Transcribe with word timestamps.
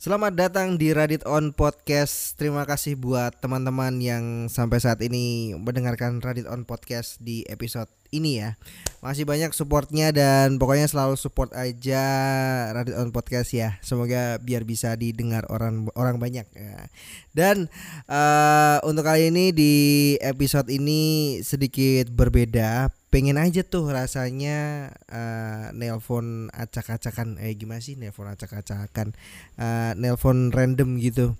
Selamat 0.00 0.32
datang 0.32 0.80
di 0.80 0.96
Radit 0.96 1.20
On 1.28 1.52
Podcast. 1.52 2.32
Terima 2.40 2.64
kasih 2.64 2.96
buat 2.96 3.36
teman-teman 3.36 4.00
yang 4.00 4.48
sampai 4.48 4.80
saat 4.80 4.96
ini 5.04 5.52
mendengarkan 5.52 6.24
Radit 6.24 6.48
On 6.48 6.64
Podcast 6.64 7.20
di 7.20 7.44
episode 7.44 7.92
ini 8.08 8.40
ya. 8.40 8.56
Masih 9.04 9.28
banyak 9.28 9.52
supportnya 9.52 10.08
dan 10.08 10.56
pokoknya 10.56 10.88
selalu 10.88 11.20
support 11.20 11.52
aja 11.52 12.00
Radit 12.72 12.96
On 12.96 13.12
Podcast 13.12 13.52
ya. 13.52 13.76
Semoga 13.84 14.40
biar 14.40 14.64
bisa 14.64 14.96
didengar 14.96 15.44
orang 15.52 15.92
orang 15.92 16.16
banyak. 16.16 16.48
Ya. 16.48 16.88
Dan 17.36 17.68
uh, 18.08 18.80
untuk 18.88 19.04
kali 19.04 19.28
ini 19.28 19.52
di 19.52 19.74
episode 20.24 20.72
ini 20.72 21.36
sedikit 21.44 22.08
berbeda 22.08 22.88
pengen 23.10 23.36
aja 23.36 23.66
tuh 23.66 23.90
rasanya 23.90 24.90
uh, 25.10 25.74
nelpon 25.74 26.48
acak-acakan. 26.54 27.42
Eh 27.42 27.58
gimana 27.58 27.82
sih 27.82 27.98
nelpon 27.98 28.30
acak-acakan? 28.30 29.12
Uh, 29.58 29.92
nelpon 29.98 30.54
random 30.54 30.96
gitu. 31.02 31.34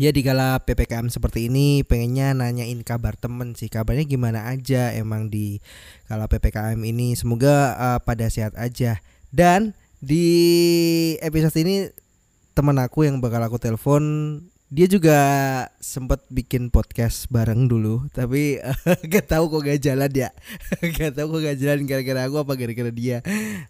Ya 0.00 0.08
di 0.08 0.24
kala 0.24 0.56
ppkm 0.64 1.12
seperti 1.12 1.52
ini 1.52 1.84
pengennya 1.84 2.32
nanyain 2.32 2.80
kabar 2.84 3.16
temen 3.16 3.52
sih. 3.56 3.68
Kabarnya 3.68 4.08
gimana 4.08 4.48
aja 4.48 4.92
emang 4.92 5.28
di 5.32 5.60
kala 6.08 6.28
ppkm 6.28 6.80
ini. 6.84 7.16
Semoga 7.16 7.76
uh, 7.76 7.98
pada 8.00 8.28
sehat 8.28 8.56
aja. 8.56 9.00
Dan 9.32 9.72
di 10.00 10.28
episode 11.24 11.56
ini 11.60 11.88
teman 12.52 12.76
aku 12.80 13.08
yang 13.08 13.20
bakal 13.20 13.40
aku 13.40 13.56
telepon 13.56 14.04
dia 14.72 14.88
juga 14.88 15.18
sempat 15.84 16.24
bikin 16.32 16.72
podcast 16.72 17.28
bareng 17.28 17.68
dulu 17.68 18.08
tapi 18.08 18.56
gak 19.12 19.28
tahu 19.28 19.52
kok 19.52 19.68
gak 19.68 19.84
jalan 19.84 20.08
ya. 20.08 20.32
Gak 20.96 21.12
tahu 21.12 21.36
kok 21.36 21.40
gak 21.44 21.58
jalan 21.60 21.84
gara-gara 21.84 22.24
aku 22.24 22.40
apa 22.40 22.56
gara-gara 22.56 22.88
dia. 22.88 23.20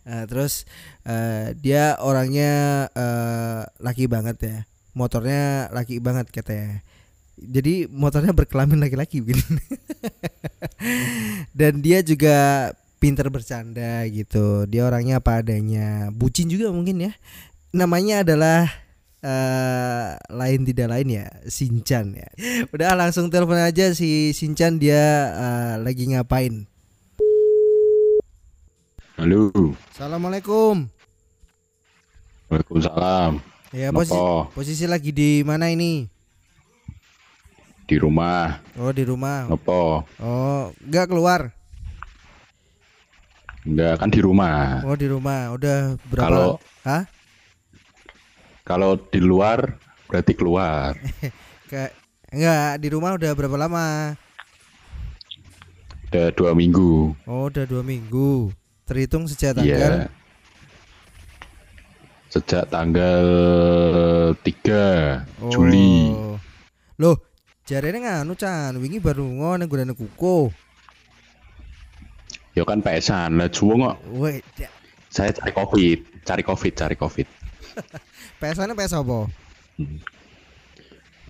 Uh, 0.06 0.22
terus 0.30 0.62
uh, 1.02 1.50
dia 1.58 1.98
orangnya 1.98 2.86
uh, 2.94 3.66
laki 3.82 4.06
banget 4.06 4.36
ya. 4.46 4.58
Motornya 4.94 5.74
laki 5.74 5.98
banget 5.98 6.30
katanya. 6.30 6.86
Jadi 7.34 7.90
motornya 7.90 8.30
berkelamin 8.30 8.78
laki-laki 8.78 9.18
begini 9.18 9.66
dan 11.58 11.82
dia 11.82 12.06
juga 12.06 12.70
pinter 13.02 13.26
bercanda 13.26 14.06
gitu. 14.06 14.70
Dia 14.70 14.86
orangnya 14.86 15.18
apa 15.18 15.42
adanya. 15.42 16.14
Bucin 16.14 16.46
juga 16.46 16.70
mungkin 16.70 17.10
ya. 17.10 17.12
Namanya 17.74 18.22
adalah 18.22 18.81
uh, 19.22 20.18
lain 20.28 20.66
tidak 20.66 20.90
lain 20.92 21.08
ya 21.22 21.26
Sinchan 21.46 22.12
ya. 22.18 22.28
Udah 22.74 22.98
langsung 22.98 23.30
telepon 23.30 23.58
aja 23.58 23.94
si 23.94 24.34
Sinchan 24.34 24.76
dia 24.76 25.32
uh, 25.32 25.74
lagi 25.80 26.10
ngapain. 26.10 26.66
Halo. 29.16 29.54
Assalamualaikum. 29.94 30.90
Waalaikumsalam. 32.50 33.40
Ya 33.72 33.88
posisi, 33.88 34.20
posisi 34.52 34.84
lagi 34.84 35.14
di 35.14 35.40
mana 35.40 35.72
ini? 35.72 36.04
Di 37.88 37.96
rumah. 37.96 38.60
Oh 38.76 38.92
di 38.92 39.04
rumah. 39.06 39.48
Apa? 39.48 40.04
Oh 40.20 40.62
nggak 40.84 41.06
keluar? 41.08 41.54
Enggak 43.62 43.94
kan 44.02 44.10
di 44.10 44.20
rumah. 44.20 44.82
Oh 44.84 44.98
di 44.98 45.06
rumah. 45.06 45.54
Udah 45.54 45.96
berapa? 46.10 46.26
Kalau 46.28 46.48
Hah? 46.82 47.06
Kalau 48.62 48.94
di 48.94 49.18
luar 49.18 49.74
berarti 50.06 50.32
keluar. 50.38 50.94
Kayak 51.70 51.98
enggak 52.30 52.70
di 52.78 52.88
rumah 52.94 53.18
udah 53.18 53.30
berapa 53.34 53.56
lama? 53.58 54.14
Udah 56.12 56.28
dua 56.36 56.52
minggu. 56.54 57.16
Oh 57.26 57.50
udah 57.50 57.66
dua 57.66 57.82
minggu. 57.82 58.54
Terhitung 58.86 59.26
sejak 59.26 59.58
tanggal? 59.58 60.06
Iya. 60.06 60.22
Sejak 62.32 62.64
tanggal 62.72 63.26
3 64.40 64.40
oh. 65.44 65.52
Juli. 65.52 66.16
Loh, 66.96 67.20
jarene 67.68 68.00
nganu 68.00 68.32
Chan, 68.40 68.72
wingi 68.80 69.04
baru 69.04 69.28
ngono 69.28 69.68
gunane 69.68 69.92
kuku. 69.92 70.48
Ya 72.56 72.64
kan 72.64 72.80
pesan 72.80 73.36
lah 73.36 73.52
juwo 73.52 73.76
kok. 73.76 73.96
Saya 75.12 75.32
cari 75.32 75.52
covid, 75.52 75.98
cari 76.24 76.42
covid, 76.44 76.72
cari 76.72 76.96
covid. 76.96 77.28
PS-nya 78.40 78.74
PS 78.74 78.92
apa? 78.98 79.18
Hmm. 79.80 79.98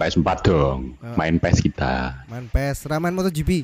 PS4 0.00 0.38
dong, 0.42 0.98
oh. 0.98 1.14
main 1.14 1.38
PS 1.38 1.62
kita. 1.62 2.26
Main 2.26 2.50
PS, 2.50 2.91
ramen 2.91 3.14
MotoGP. 3.14 3.62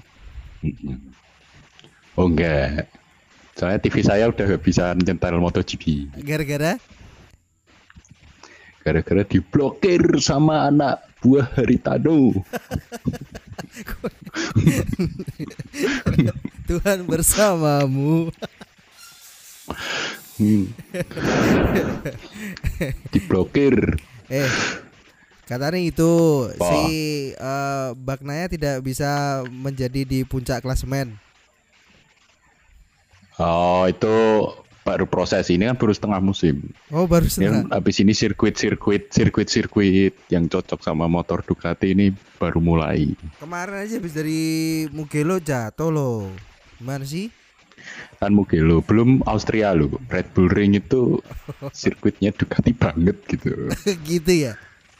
Oh 2.14 2.30
enggak. 2.30 2.86
Soalnya 3.58 3.82
TV 3.82 4.06
saya 4.06 4.30
udah 4.30 4.54
gak 4.54 4.62
bisa 4.62 4.94
nyetel 4.94 5.42
MotoGP. 5.42 6.14
Gara-gara? 6.22 6.78
Gara-gara 8.86 9.22
diblokir 9.26 10.02
sama 10.22 10.70
anak 10.70 11.02
buah 11.18 11.50
Haritano. 11.58 12.30
Tuhan 16.70 17.02
bersamamu. 17.10 18.30
hmm. 20.38 20.64
Diblokir. 23.12 23.98
Eh, 24.30 24.50
katanya 25.44 25.78
itu 25.78 26.12
oh. 26.48 26.56
si 26.56 26.82
uh, 27.36 27.92
Baknaya 27.94 28.48
tidak 28.48 28.80
bisa 28.86 29.42
menjadi 29.46 30.06
di 30.06 30.22
puncak 30.24 30.62
klasemen. 30.64 31.18
Oh, 33.38 33.86
itu 33.86 34.14
baru 34.88 35.04
proses 35.04 35.46
ini 35.52 35.68
kan 35.68 35.76
baru 35.76 35.92
setengah 35.92 36.20
musim. 36.24 36.74
Oh, 36.90 37.04
baru 37.04 37.28
setengah. 37.28 37.68
Yang 37.68 37.76
habis 37.76 37.96
ini 38.00 38.12
sirkuit-sirkuit, 38.16 39.12
sirkuit-sirkuit 39.12 40.14
yang 40.32 40.48
cocok 40.48 40.80
sama 40.80 41.04
motor 41.06 41.44
Ducati 41.44 41.92
ini 41.92 42.10
baru 42.40 42.58
mulai. 42.58 43.12
Kemarin 43.38 43.84
aja 43.84 44.00
habis 44.00 44.16
dari 44.16 44.40
Mugello 44.90 45.38
jatuh 45.38 45.92
loh. 45.92 46.32
Gimana 46.80 47.04
sih? 47.04 47.30
Kan 48.18 48.34
Mugello 48.34 48.82
belum 48.82 49.22
Austria 49.30 49.72
lo 49.72 49.94
Red 50.10 50.34
Bull 50.34 50.50
Ring 50.50 50.74
itu 50.74 51.22
sirkuitnya 51.70 52.34
Ducati 52.34 52.74
banget 52.74 53.16
gitu. 53.30 53.70
Gitu 54.08 54.32
ya? 54.50 54.52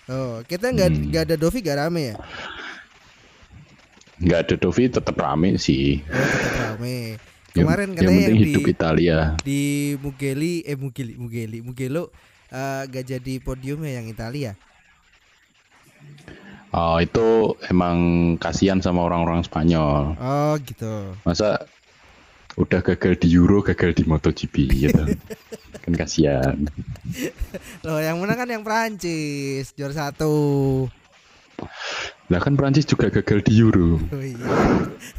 Oh 0.09 0.41
kita 0.47 0.71
nggak 0.71 0.91
hmm. 0.91 1.05
nggak 1.13 1.23
ada 1.29 1.37
Dovi 1.37 1.59
gak 1.61 1.79
rame 1.83 2.15
ya? 2.15 2.17
Nggak 4.19 4.41
ada 4.47 4.55
Dovi 4.59 4.85
tetap 4.91 5.17
rame 5.19 5.59
sih. 5.59 6.03
Oh, 6.07 6.17
tetap 6.17 6.55
rame. 6.79 7.19
Kemarin 7.53 7.91
yang, 7.91 7.97
katanya 7.97 8.15
yang, 8.15 8.31
yang 8.31 8.39
hidup 8.39 8.63
di, 8.63 8.71
Italia. 8.71 9.19
di 9.43 9.63
Mugelli 9.99 10.53
eh 10.63 10.77
Mugelli 10.79 11.15
Mugelli 11.19 11.59
Mugello 11.65 12.15
uh, 12.53 12.83
gak 12.87 13.05
jadi 13.05 13.35
podiumnya 13.43 13.99
yang 13.99 14.07
Italia? 14.07 14.55
Oh 16.69 17.01
itu 17.01 17.57
emang 17.73 17.97
kasihan 18.37 18.79
sama 18.85 19.09
orang-orang 19.09 19.41
Spanyol. 19.41 20.13
Oh 20.21 20.55
gitu. 20.61 21.17
Masa 21.25 21.65
udah 22.59 22.81
gagal 22.83 23.23
di 23.23 23.31
Euro, 23.39 23.63
gagal 23.63 23.95
di 23.95 24.03
MotoGP 24.03 24.55
gitu. 24.67 25.03
kan 25.87 25.93
kasihan. 25.95 26.59
Loh, 27.87 28.03
yang 28.03 28.19
menang 28.19 28.39
kan 28.43 28.51
yang 28.51 28.67
Prancis, 28.67 29.71
juara 29.79 29.95
satu. 29.95 30.35
Lah 32.29 32.41
kan 32.43 32.59
Prancis 32.59 32.85
juga 32.85 33.09
gagal 33.09 33.47
di 33.47 33.53
Euro. 33.63 34.03
Oh 34.11 34.23
iya. 34.23 34.47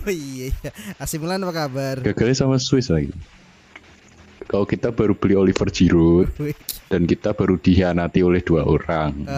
Oh 0.05 0.13
iya. 0.13 0.51
AC 0.99 1.17
Milan 1.17 1.47
apa 1.47 1.67
kabar? 1.67 1.95
Gagalnya 2.03 2.35
sama 2.35 2.59
Swiss 2.59 2.91
lagi. 2.91 3.11
Kalau 4.49 4.65
kita 4.65 4.89
baru 4.89 5.13
beli 5.13 5.37
Oliver 5.37 5.69
Giroud 5.69 6.33
dan 6.89 7.05
kita 7.05 7.37
baru 7.37 7.61
dihianati 7.61 8.25
oleh 8.25 8.41
dua 8.41 8.65
orang. 8.65 9.13
Uh 9.29 9.37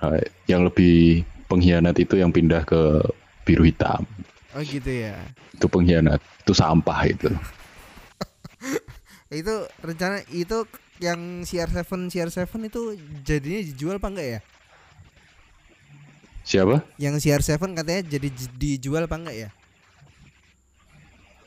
-uh. 0.00 0.20
Yang 0.48 0.72
lebih 0.72 0.96
pengkhianat 1.44 2.00
itu 2.00 2.16
yang 2.16 2.32
pindah 2.32 2.64
ke 2.64 3.04
biru 3.44 3.68
hitam. 3.68 4.08
Oh 4.54 4.62
gitu 4.66 4.90
ya. 4.90 5.14
Itu 5.54 5.70
pengkhianat, 5.70 6.18
itu 6.18 6.52
sampah 6.52 7.00
itu. 7.06 7.30
itu 9.30 9.54
rencana 9.78 10.26
itu 10.34 10.66
yang 10.98 11.46
CR7 11.46 12.10
CR7 12.10 12.44
itu 12.66 12.82
jadinya 13.22 13.60
dijual 13.62 13.96
apa 14.02 14.08
enggak 14.10 14.28
ya? 14.28 14.40
Siapa? 16.42 16.82
Yang 16.98 17.14
CR7 17.24 17.62
katanya 17.78 18.02
jadi 18.04 18.28
dijual 18.58 19.06
apa 19.06 19.16
enggak 19.16 19.36
ya? 19.38 19.48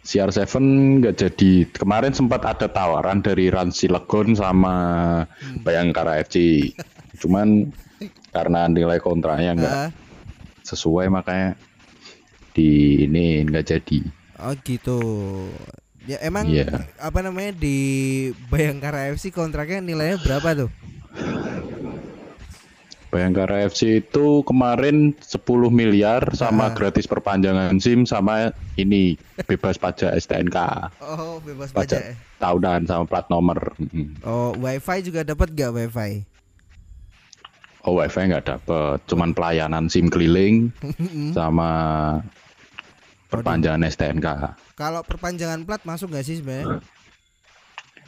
CR7 0.04 0.60
nggak 1.00 1.16
jadi. 1.16 1.52
Kemarin 1.76 2.12
sempat 2.16 2.44
ada 2.44 2.68
tawaran 2.68 3.24
dari 3.24 3.48
Ransi 3.48 3.88
Legon 3.88 4.36
sama 4.36 4.76
hmm. 5.24 5.64
Bayangkara 5.64 6.24
FC. 6.24 6.72
Cuman 7.24 7.72
karena 8.36 8.68
nilai 8.68 9.00
kontraknya 9.00 9.56
nggak 9.56 9.76
uh. 9.76 9.90
sesuai 10.68 11.08
makanya 11.08 11.56
di 12.54 12.70
ini 13.04 13.42
nggak 13.44 13.66
jadi. 13.66 14.00
Oh 14.40 14.54
gitu. 14.62 15.00
Ya 16.04 16.20
emang 16.20 16.52
yeah. 16.52 16.84
apa 17.00 17.24
namanya 17.24 17.56
di 17.56 17.78
Bayangkara 18.52 19.08
FC 19.10 19.32
kontraknya 19.32 19.80
nilainya 19.80 20.20
berapa 20.20 20.68
tuh? 20.68 20.70
Bayangkara 23.08 23.70
FC 23.70 24.02
itu 24.02 24.42
kemarin 24.42 25.14
10 25.22 25.46
miliar 25.70 26.34
sama 26.34 26.68
Ah. 26.68 26.74
gratis 26.74 27.06
perpanjangan 27.06 27.78
SIM 27.78 28.10
sama 28.10 28.50
ini 28.74 29.14
bebas 29.46 29.78
pajak 29.78 30.18
STNK. 30.18 30.58
Oh, 30.98 31.38
bebas 31.40 31.70
Pajak 31.70 32.02
pajak. 32.02 32.02
ya? 32.10 32.14
tahunan 32.42 32.90
sama 32.90 33.06
plat 33.06 33.30
nomor. 33.30 33.78
Oh, 34.26 34.58
wifi 34.58 35.06
juga 35.06 35.22
dapat 35.22 35.54
gak 35.54 35.72
wifi? 35.72 36.26
Oh 37.84 38.02
wifi 38.02 38.24
nggak 38.24 38.48
dapet, 38.48 38.98
cuman 39.06 39.32
pelayanan 39.32 39.86
SIM 39.88 40.08
keliling 40.10 40.72
sama 41.38 41.70
perpanjangan 43.34 43.82
STNK. 43.84 44.28
Kalau 44.74 45.02
perpanjangan 45.02 45.62
plat 45.64 45.82
masuk 45.82 46.14
gak 46.14 46.24
sih 46.24 46.38
sebenarnya? 46.38 46.80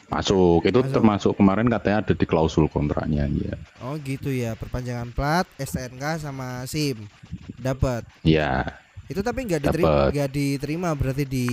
Masuk, 0.05 0.61
itu 0.61 0.79
Masuk. 0.79 0.93
termasuk 0.93 1.31
kemarin 1.33 1.65
katanya 1.65 2.05
ada 2.05 2.13
di 2.13 2.25
klausul 2.25 2.69
kontraknya 2.69 3.25
ya. 3.25 3.57
Oh 3.81 3.97
gitu 3.97 4.29
ya, 4.29 4.53
perpanjangan 4.53 5.09
plat, 5.09 5.49
STNK 5.57 6.21
sama 6.21 6.61
SIM 6.69 7.09
dapat. 7.57 8.05
Ya, 8.21 8.69
Itu 9.05 9.21
tapi 9.21 9.45
nggak 9.45 9.65
diterima, 9.65 10.09
nggak 10.09 10.29
diterima 10.29 10.89
berarti 10.93 11.25
di 11.25 11.45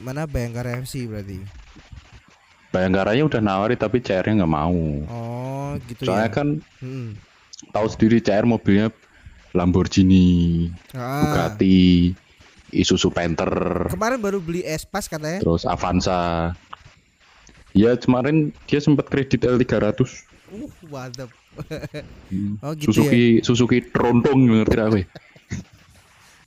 mana 0.00 0.24
Bayangkara 0.24 0.80
FC 0.80 1.04
berarti. 1.04 1.40
Bayangkaranya 2.68 3.24
udah 3.24 3.40
nawari 3.40 3.76
tapi 3.76 4.00
CR-nya 4.00 4.44
nggak 4.44 4.52
mau. 4.52 4.80
Oh 5.08 5.72
gitu 5.88 6.04
Soalnya 6.04 6.28
ya. 6.28 6.36
kan 6.36 6.48
Hmm. 6.80 7.16
tahu 7.72 7.86
sendiri 7.88 8.20
CR 8.20 8.44
mobilnya 8.44 8.92
Lamborghini, 9.52 10.68
Ah, 10.92 11.24
Bugatti, 11.24 12.12
Isuzu 12.70 13.08
Panther, 13.08 13.48
kemarin 13.88 14.20
baru 14.20 14.38
beli 14.38 14.60
Espas 14.60 15.08
katanya. 15.08 15.40
terus 15.40 15.64
Avanza. 15.64 16.52
Ya 17.72 17.94
kemarin 17.94 18.50
dia 18.64 18.78
sempat 18.78 19.06
kredit 19.06 19.40
L300. 19.40 20.00
Uh, 20.48 20.68
mantap. 20.88 21.28
Hmm. 22.28 22.56
Oh 22.60 22.72
gitu 22.72 22.88
ya. 22.88 23.04
Suzuki 23.04 23.24
Suzuki 23.42 23.78
Tronton 23.84 24.38
ngerti 24.46 24.74
gak 24.74 24.88
kowe? 24.88 25.02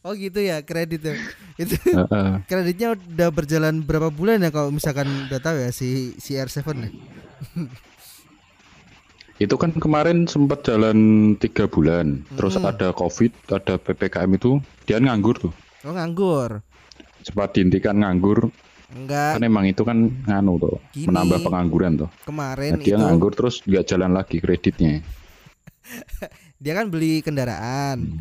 Oh 0.01 0.17
gitu 0.17 0.41
ya 0.41 0.65
kreditnya. 0.65 1.13
Itu 1.61 1.77
Heeh. 1.77 2.41
kreditnya 2.49 2.97
udah 2.97 3.29
berjalan 3.29 3.85
berapa 3.85 4.09
bulan 4.09 4.41
ya 4.41 4.49
kalau 4.49 4.73
misalkan 4.73 5.05
udah 5.29 5.37
tahu 5.37 5.61
ya 5.61 5.69
si 5.69 6.17
si 6.17 6.33
R7 6.33 6.57
ya. 6.73 6.89
Itu 9.41 9.57
kan 9.57 9.73
kemarin 9.73 10.25
sempat 10.25 10.61
jalan 10.61 10.97
tiga 11.37 11.65
bulan, 11.65 12.21
terus 12.33 12.57
Hmm. 12.57 12.69
ada 12.69 12.93
COVID, 12.93 13.33
ada 13.49 13.73
ppkm 13.73 14.37
itu, 14.37 14.61
dia 14.85 15.01
nganggur 15.01 15.33
tuh. 15.37 15.53
Oh 15.81 15.91
nganggur. 15.91 16.61
Sempat 17.21 17.53
dihentikan 17.53 17.97
nganggur, 17.97 18.49
Enggak 18.91 19.37
kan 19.37 19.41
emang 19.41 19.63
itu 19.63 19.81
kan 19.81 19.97
nganu 20.25 20.57
tuh, 20.57 20.77
Gini. 20.91 21.07
menambah 21.07 21.37
pengangguran 21.41 21.95
tuh. 21.95 22.09
kemarin 22.23 22.75
Nah, 22.75 22.81
dia 22.81 22.93
itu 22.93 22.99
nganggur 22.99 23.31
terus 23.31 23.61
nggak 23.61 23.85
jalan 23.85 24.11
lagi 24.11 24.37
kreditnya. 24.37 24.99
dia 26.63 26.73
kan 26.73 26.89
beli 26.89 27.21
kendaraan. 27.21 28.19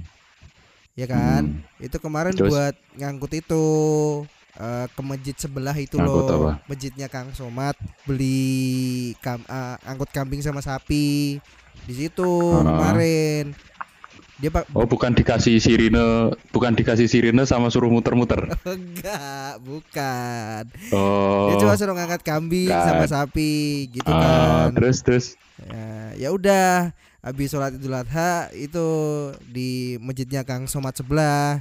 Ya 0.95 1.07
kan? 1.07 1.65
Hmm. 1.65 1.81
Itu 1.81 1.97
kemarin 1.97 2.35
Terus? 2.35 2.51
buat 2.53 2.75
ngangkut 2.95 3.33
itu 3.35 3.65
eh, 4.55 4.87
ke 4.87 5.01
masjid 5.01 5.33
sebelah 5.35 5.73
itu 5.75 5.97
Ngangkut 5.97 6.25
loh. 6.29 6.37
apa? 6.37 6.53
Masjidnya 6.67 7.09
Kang 7.09 7.33
Somat 7.33 7.75
beli 8.05 9.15
kam 9.19 9.41
eh, 9.43 9.77
angkut 9.83 10.11
kambing 10.11 10.41
sama 10.41 10.61
sapi 10.61 11.41
di 11.83 11.95
situ 11.95 12.29
Ah. 12.55 12.63
kemarin. 12.63 13.57
Dia 14.41 14.49
pak 14.49 14.73
Oh 14.73 14.89
bukan 14.89 15.13
dikasih 15.13 15.61
sirine, 15.61 16.33
bukan 16.49 16.73
dikasih 16.73 17.05
sirine 17.05 17.45
sama 17.45 17.69
suruh 17.69 17.89
muter-muter. 17.89 18.49
enggak, 18.65 19.61
bukan. 19.61 20.65
Oh. 20.91 21.53
Dia 21.53 21.57
cuma 21.61 21.77
suruh 21.77 21.93
ngangkat 21.93 22.25
kambing 22.25 22.73
Kan. 22.73 22.85
sama 22.89 23.05
sapi 23.07 23.87
gitu 23.93 24.09
Ah, 24.09 24.69
kan. 24.73 24.81
terus 24.81 24.99
terus. 25.05 25.27
Ya, 25.61 25.85
ya 26.17 26.29
udah 26.33 26.97
habis 27.21 27.53
sholat 27.53 27.77
idul 27.77 27.93
adha 27.93 28.49
itu 28.57 28.87
di 29.45 30.01
masjidnya 30.01 30.41
Kang 30.41 30.65
Somat 30.65 30.97
sebelah 30.97 31.61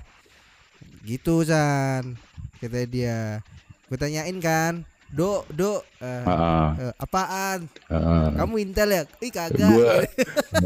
gitu 1.04 1.44
Chan 1.44 2.16
kata 2.60 2.88
dia 2.88 3.44
gue 3.88 3.98
tanyain 3.98 4.40
kan 4.40 4.88
do 5.10 5.42
do 5.50 5.82
eh, 6.00 6.24
Ah, 6.26 6.74
eh, 6.78 6.94
apaan? 6.98 7.66
Ah. 7.90 8.30
kamu 8.38 8.56
intel 8.62 8.90
ya? 8.94 9.04
Ih 9.20 9.32
kagak. 9.34 9.70
Gua. 9.70 10.06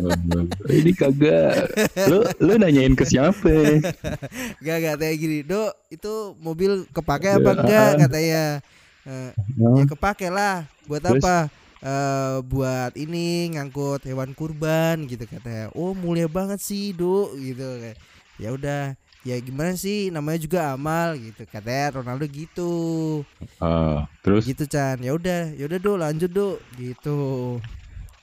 Ini 0.79 0.91
kagak. 0.93 1.71
Lu 2.11 2.27
lu 2.43 2.53
nanyain 2.59 2.91
ke 2.93 3.07
siapa? 3.07 3.79
gak 4.59 4.77
gak 4.83 4.95
kayak 4.99 5.17
gini. 5.17 5.37
Do 5.47 5.71
itu 5.87 6.35
mobil 6.39 6.83
kepake 6.91 7.39
apa 7.39 7.51
enggak? 7.55 7.91
katanya 8.07 8.43
Eh, 9.03 9.31
ya. 9.59 9.83
kepake 9.83 10.31
lah. 10.31 10.63
Buat 10.87 11.03
Terus? 11.03 11.23
apa? 11.23 11.37
Eh, 11.83 12.37
buat 12.47 12.91
ini 12.95 13.51
ngangkut 13.55 14.07
hewan 14.07 14.31
kurban 14.31 15.03
gitu 15.07 15.27
katanya. 15.27 15.67
Oh 15.75 15.91
mulia 15.91 16.31
banget 16.31 16.63
sih 16.63 16.95
do 16.95 17.31
gitu 17.35 17.83
ya 18.39 18.49
udah 18.49 18.95
ya 19.23 19.39
gimana 19.39 19.73
sih? 19.79 20.11
Namanya 20.11 20.39
juga 20.39 20.59
amal 20.75 21.15
gitu. 21.17 21.47
Katanya 21.47 21.99
Ronaldo 21.99 22.27
gitu. 22.27 22.71
Ah, 23.57 24.07
terus? 24.21 24.43
Gitu 24.45 24.67
Chan. 24.67 24.99
Ya 24.99 25.15
udah 25.15 25.55
ya 25.55 25.65
udah 25.67 25.79
do 25.79 25.91
lanjut 25.95 26.31
do 26.31 26.49
gitu. 26.75 27.17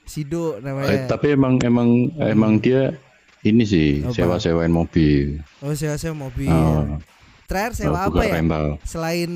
Si 0.04 0.22
do 0.22 0.58
eh, 0.58 0.64
namanya 0.64 1.06
tapi 1.08 1.32
emang 1.34 1.56
emang 1.64 2.10
emang 2.18 2.58
dia 2.58 2.94
ini 3.40 3.64
sih 3.64 4.04
Apa? 4.04 4.12
sewa-sewain 4.12 4.68
mobil. 4.68 5.40
oh 5.64 5.72
sewa 5.72 5.96
sewa 5.96 6.28
mobil. 6.28 6.50
Ah, 6.50 7.00
terakhir 7.48 7.72
oh, 7.72 7.76
sewa 7.78 7.98
apa 8.04 8.10
bukan 8.12 8.26
ya? 8.28 8.34
rental. 8.36 8.66
selain 8.84 9.30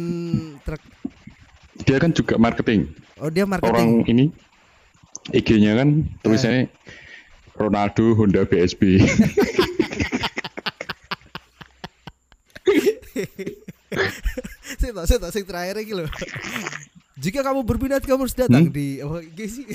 truk. 0.66 0.82
Dia 1.88 1.96
kan 1.98 2.10
juga 2.12 2.34
marketing. 2.36 2.90
oh 3.22 3.30
dia 3.32 3.48
Orang 3.48 3.54
marketing 3.54 3.90
ini 4.10 4.24
IG-nya 5.32 5.78
kan 5.80 6.04
tulisannya 6.20 6.68
Ronaldo 7.56 8.12
Honda 8.18 8.44
BSB. 8.44 8.98
saya 14.80 14.90
tak 14.92 15.04
saya 15.06 15.18
tak 15.22 15.32
sing 15.32 15.46
terakhir 15.46 15.74
lagi 15.78 15.92
loh 15.94 16.08
jika 17.14 17.46
kamu 17.46 17.62
berminat 17.62 18.02
kamu 18.02 18.26
harus 18.26 18.34
datang 18.34 18.66
Hmm? 18.66 18.74
di 18.74 18.98
apa 18.98 19.22
oh, 19.22 19.22
sih 19.54 19.66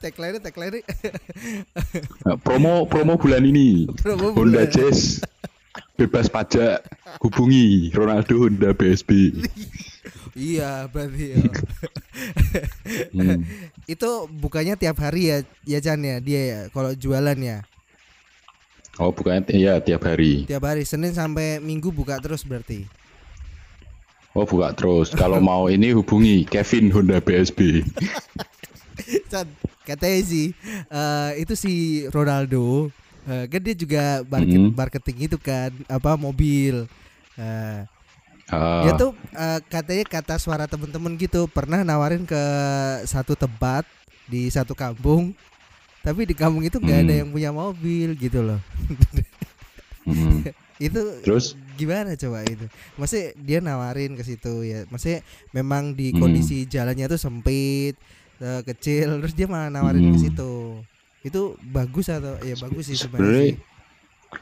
tagline 0.00 0.40
tagline 0.40 0.80
Nah, 2.24 2.36
promo 2.40 2.88
promo 2.88 3.14
bulan 3.16 3.44
ini 3.44 3.84
Promo 4.00 4.32
Honda 4.32 4.64
bulan. 4.64 4.72
Jazz 4.72 5.20
bebas 5.96 6.28
pajak 6.28 6.84
hubungi 7.20 7.92
Ronaldo 7.92 8.36
Honda 8.40 8.72
BSB. 8.72 9.32
iya 10.36 10.88
berarti 10.88 11.24
ya. 11.32 11.38
Hmm. 13.12 13.40
itu 13.84 14.10
bukannya 14.32 14.76
tiap 14.76 14.96
hari 15.00 15.32
ya 15.32 15.38
ya 15.64 15.78
Chan 15.80 16.00
ya 16.00 16.16
dia 16.20 16.40
ya 16.44 16.60
kalau 16.72 16.92
jualan 16.92 17.36
ya 17.36 17.60
Oh 18.96 19.12
bukan 19.12 19.44
ya 19.52 19.76
tiap 19.78 20.04
hari. 20.04 20.48
tiap 20.48 20.64
hari 20.64 20.82
Senin 20.82 21.12
sampai 21.12 21.60
Minggu 21.60 21.92
buka 21.92 22.16
terus 22.16 22.40
berarti 22.40 22.88
Oh 24.32 24.44
buka 24.44 24.72
terus. 24.72 25.12
Kalau 25.12 25.40
mau 25.40 25.68
ini 25.68 25.96
hubungi 25.96 26.44
Kevin 26.44 26.92
Honda 26.92 27.20
BSB. 27.20 27.80
Chan 29.30 29.48
katanya 29.84 30.20
sih 30.24 30.50
eh, 30.88 31.30
itu 31.38 31.52
si 31.54 31.72
Ronaldo 32.10 32.88
eh, 33.24 33.44
kan 33.46 33.60
dia 33.62 33.72
juga 33.72 34.04
market, 34.24 34.58
Mhm. 34.58 34.72
marketing 34.72 35.16
itu 35.24 35.36
kan 35.36 35.70
apa 35.86 36.16
mobil 36.16 36.84
Eh, 37.36 37.80
Ah, 38.48 38.80
dia 38.80 38.94
tuh 38.94 39.10
eh, 39.34 39.60
katanya 39.66 40.04
kata 40.06 40.38
suara 40.38 40.64
temen-temen 40.64 41.18
gitu 41.18 41.44
pernah 41.46 41.82
nawarin 41.82 42.22
ke 42.22 42.42
satu 43.04 43.34
tempat 43.34 43.84
di 44.24 44.46
satu 44.48 44.72
kampung 44.72 45.34
tapi 46.06 46.22
di 46.22 46.38
kampung 46.38 46.62
itu 46.62 46.78
nggak 46.78 46.98
ada 47.02 47.10
Hmm. 47.10 47.20
yang 47.26 47.28
punya 47.34 47.50
mobil 47.50 48.14
gitu 48.14 48.46
loh 48.46 48.62
hmm. 50.06 50.46
itu 50.86 51.00
Terus 51.26 51.58
gimana 51.74 52.14
coba 52.14 52.46
itu 52.46 52.70
masih 52.94 53.34
dia 53.34 53.58
nawarin 53.58 54.14
ke 54.14 54.22
situ 54.22 54.62
ya 54.62 54.86
masih 54.86 55.18
memang 55.50 55.98
di 55.98 56.14
Hmm. 56.14 56.22
kondisi 56.22 56.62
jalannya 56.70 57.10
tuh 57.10 57.18
sempit 57.18 57.98
eh, 58.38 58.62
kecil 58.62 59.18
terus 59.18 59.34
dia 59.34 59.50
malah 59.50 59.66
nawarin 59.66 60.14
ke 60.14 60.18
Hmm. 60.20 60.24
situ 60.30 60.52
itu 61.26 61.58
bagus 61.74 62.06
atau 62.06 62.38
ya 62.38 62.54
bagus 62.54 62.86
sih 62.86 62.94
sebenarnya 62.94 63.58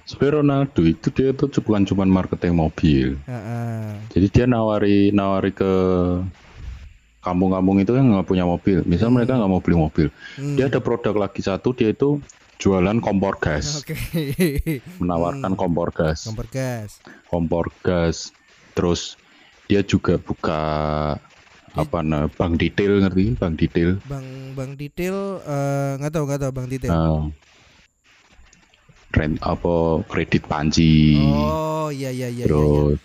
sebenarnya 0.05 0.37
Ronaldo 0.45 0.81
itu 0.85 1.09
dia 1.15 1.33
tuh 1.33 1.49
bukan 1.61 1.85
cuma 1.85 2.05
marketing 2.05 2.57
mobil. 2.57 3.17
Heeh. 3.25 3.89
Jadi 4.13 4.27
dia 4.33 4.45
nawari 4.49 5.13
nawari 5.13 5.53
ke 5.53 5.73
kampung-kampung 7.25 7.81
itu 7.81 7.97
yang 7.97 8.13
nggak 8.13 8.29
punya 8.29 8.45
mobil. 8.45 8.85
Misal 8.85 9.09
Hmm. 9.09 9.17
mereka 9.17 9.41
nggak 9.41 9.51
mau 9.51 9.65
beli 9.65 9.77
mobil, 9.81 10.09
Hmm. 10.37 10.55
dia 10.61 10.69
ada 10.69 10.79
produk 10.85 11.17
lagi 11.17 11.41
satu 11.41 11.73
dia 11.73 11.91
itu 11.91 12.21
jualan 12.61 13.01
kompor 13.01 13.41
gas, 13.41 13.75
oke 13.81 13.97
menawarkan 15.01 15.57
Hmm. 15.57 15.59
kompor 15.59 15.89
gas, 15.91 16.29
kompor 16.29 16.47
gas 16.53 17.01
kompor 17.27 17.67
gas. 17.81 18.31
Terus 18.75 19.17
dia 19.65 19.81
juga 19.81 20.21
buka 20.21 20.61
apa 21.75 21.99
nah 22.07 22.31
bank 22.31 22.55
detail 22.63 23.03
ngerti 23.03 23.35
bank 23.35 23.59
detail 23.59 23.99
bang 24.07 24.55
bang 24.55 24.79
detail 24.79 25.43
eh, 25.43 25.99
nggak 25.99 26.13
tahu 26.15 26.25
nggak 26.31 26.41
tahu 26.47 26.53
bang 26.55 26.67
detail 26.71 26.93
Nah, 26.95 27.23
rent 29.15 29.39
apa 29.43 29.75
kredit 30.07 30.47
panci 30.47 31.19
oh 31.19 31.91
iya 31.91 32.15
iya 32.15 32.31
iya, 32.31 32.47
iya, 32.47 32.47
iya. 32.47 32.47
terus 32.47 32.99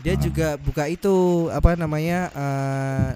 dia 0.00 0.14
juga 0.16 0.48
buka 0.56 0.84
itu 0.88 1.48
apa 1.52 1.76
namanya 1.76 2.28
eh, 2.32 3.08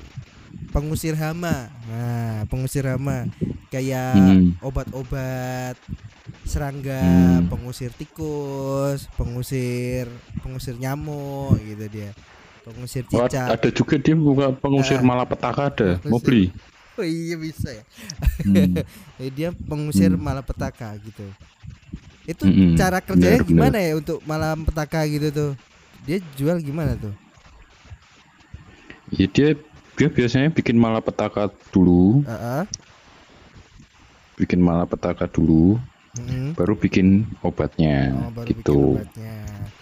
pengusir 0.70 1.14
hama. 1.14 1.70
Nah, 1.86 2.46
pengusir 2.46 2.86
hama 2.86 3.26
kayak 3.68 4.14
Hmm. 4.16 4.46
obat-obat 4.62 5.74
serangga, 6.46 6.98
Hmm. 7.02 7.46
pengusir 7.50 7.90
tikus, 7.94 9.06
pengusir 9.14 10.06
pengusir 10.42 10.74
nyamuk 10.78 11.58
gitu 11.62 11.86
dia. 11.90 12.10
Pengusir 12.62 13.02
Oh, 13.10 13.26
cicak. 13.26 13.46
ada 13.56 13.68
juga 13.72 13.94
dia 13.98 14.14
buka 14.14 14.52
pengusir 14.54 15.00
Ah. 15.00 15.06
malapetaka 15.06 15.62
ada. 15.70 15.88
Mau 16.06 16.22
beli? 16.22 16.52
Oh 16.98 17.06
iya 17.06 17.32
bisa 17.34 17.72
ya. 17.72 17.84
Hmm. 18.44 18.76
Dia 19.36 19.48
pengusir 19.56 20.12
Hmm. 20.12 20.20
malapetaka 20.20 20.92
gitu. 21.00 21.24
Itu 22.28 22.44
Mm-mm. 22.44 22.76
cara 22.76 23.00
kerjanya 23.00 23.40
Benar, 23.40 23.48
gimana 23.48 23.78
ya 23.80 23.96
untuk 23.96 24.20
malapetaka 24.22 25.00
gitu 25.08 25.28
tuh? 25.32 25.52
Dia 26.04 26.20
jual 26.36 26.60
gimana 26.60 26.94
tuh? 27.00 27.16
Ya 29.10 29.26
dia 29.26 29.58
dia 29.96 30.08
biasanya 30.08 30.48
bikin 30.50 30.76
malapetaka 30.76 31.50
dulu, 31.70 32.22
Heeh. 32.24 32.62
bikin 34.36 34.60
malapetaka 34.60 35.28
dulu, 35.28 35.76
Mm-mm. 36.16 36.56
baru 36.56 36.74
bikin 36.74 37.22
obatnya 37.40 38.16
Oh, 38.16 38.30
baru 38.32 38.48
bikin 38.50 38.60
gitu. 38.64 38.80
obatnya. 38.96 39.36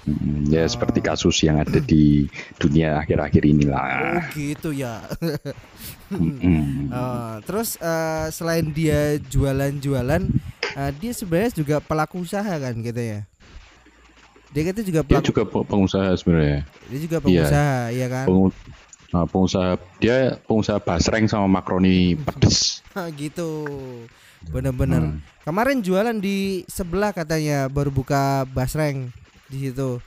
Mm, 0.09 0.49
Ya 0.49 0.65
Oh. 0.65 0.69
seperti 0.69 0.99
kasus 1.01 1.37
yang 1.45 1.61
ada 1.61 1.79
di 1.93 2.25
dunia 2.57 2.99
akhir-akhir 2.99 3.43
Oh 3.45 3.51
inilah. 3.53 3.89
gitu 4.33 4.71
ya. 4.73 5.05
Mm-mm. 6.11 6.89
Oh, 6.91 7.33
terus 7.47 7.77
eh, 7.79 8.27
selain 8.33 8.67
dia 8.73 9.21
jualan-jualan, 9.21 10.23
eh, 10.75 10.91
dia 10.97 11.13
sebenarnya 11.13 11.53
juga 11.55 11.77
pelaku 11.79 12.25
usaha 12.25 12.55
kan 12.59 12.75
gitu 12.81 12.99
ya? 12.99 13.21
Dia 14.49 14.63
kata 14.65 14.81
juga 14.81 15.05
Dia 15.05 15.21
pelaku, 15.21 15.27
juga 15.29 15.43
pe- 15.45 15.67
pengusaha 15.69 16.09
sebenarnya. 16.17 16.65
dia 16.89 16.99
juga 17.05 17.17
pengusaha, 17.21 17.93
ya 17.93 18.07
kan? 18.09 18.27
Pengu- 18.27 18.57
nah, 19.09 19.25
pengusaha 19.25 19.77
dia 19.99 20.37
pengusaha 20.45 20.79
basreng 20.81 21.25
sama 21.27 21.49
makroni 21.49 22.15
pedes. 22.17 22.81
gitu, 23.21 23.67
bener-bener. 24.53 25.17
Hmm. 25.17 25.21
Kemarin 25.45 25.81
jualan 25.81 26.17
di 26.21 26.65
sebelah 26.69 27.17
katanya 27.17 27.67
baru 27.73 27.89
buka 27.89 28.45
basreng 28.51 29.09
di 29.49 29.69
situ. 29.69 29.99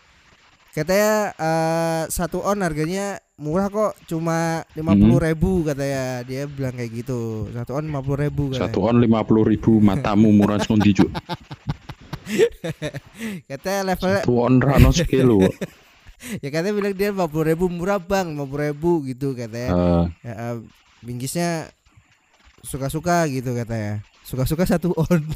Katanya 0.71 1.35
eh, 1.35 2.03
satu 2.07 2.39
on 2.47 2.63
harganya 2.63 3.19
murah 3.35 3.67
kok, 3.67 3.97
cuma 4.07 4.63
lima 4.71 4.95
Hmm. 4.95 5.01
puluh 5.03 5.19
ribu 5.19 5.51
katanya. 5.67 6.23
Dia 6.23 6.47
bilang 6.47 6.79
kayak 6.79 6.91
gitu. 6.95 7.51
Satu 7.51 7.75
on 7.75 7.91
lima 7.91 7.99
puluh 7.99 8.23
ribu 8.23 8.55
katanya. 8.55 8.71
Satu 8.71 8.79
on 8.87 8.97
lima 9.03 9.19
puluh 9.27 9.43
ribu 9.43 9.83
matamu 9.83 10.31
murah 10.31 10.55
sekondi. 10.63 10.95
Katanya 13.49 13.81
levelnya 13.91 14.23
Satu 14.23 14.35
on 14.39 14.63
rano 14.63 14.89
sekilo. 14.95 15.43
ya 16.39 16.49
katanya 16.49 16.73
bilang 16.73 16.93
dia 16.93 17.09
lima 17.09 17.25
puluh 17.25 17.45
ribu 17.47 17.65
murah 17.67 17.97
bang, 17.97 18.31
lima 18.31 18.45
puluh 18.45 18.69
ribu 18.69 18.91
gitu 19.03 19.33
katanya. 19.33 19.69
Eh, 19.69 20.05
Ya, 20.21 20.33
eh, 20.33 20.55
bingkisnya 21.01 21.49
suka-suka 22.61 23.25
gitu 23.27 23.53
katanya. 23.53 24.05
Suka-suka 24.21 24.63
satu 24.63 24.93
on. 24.93 25.21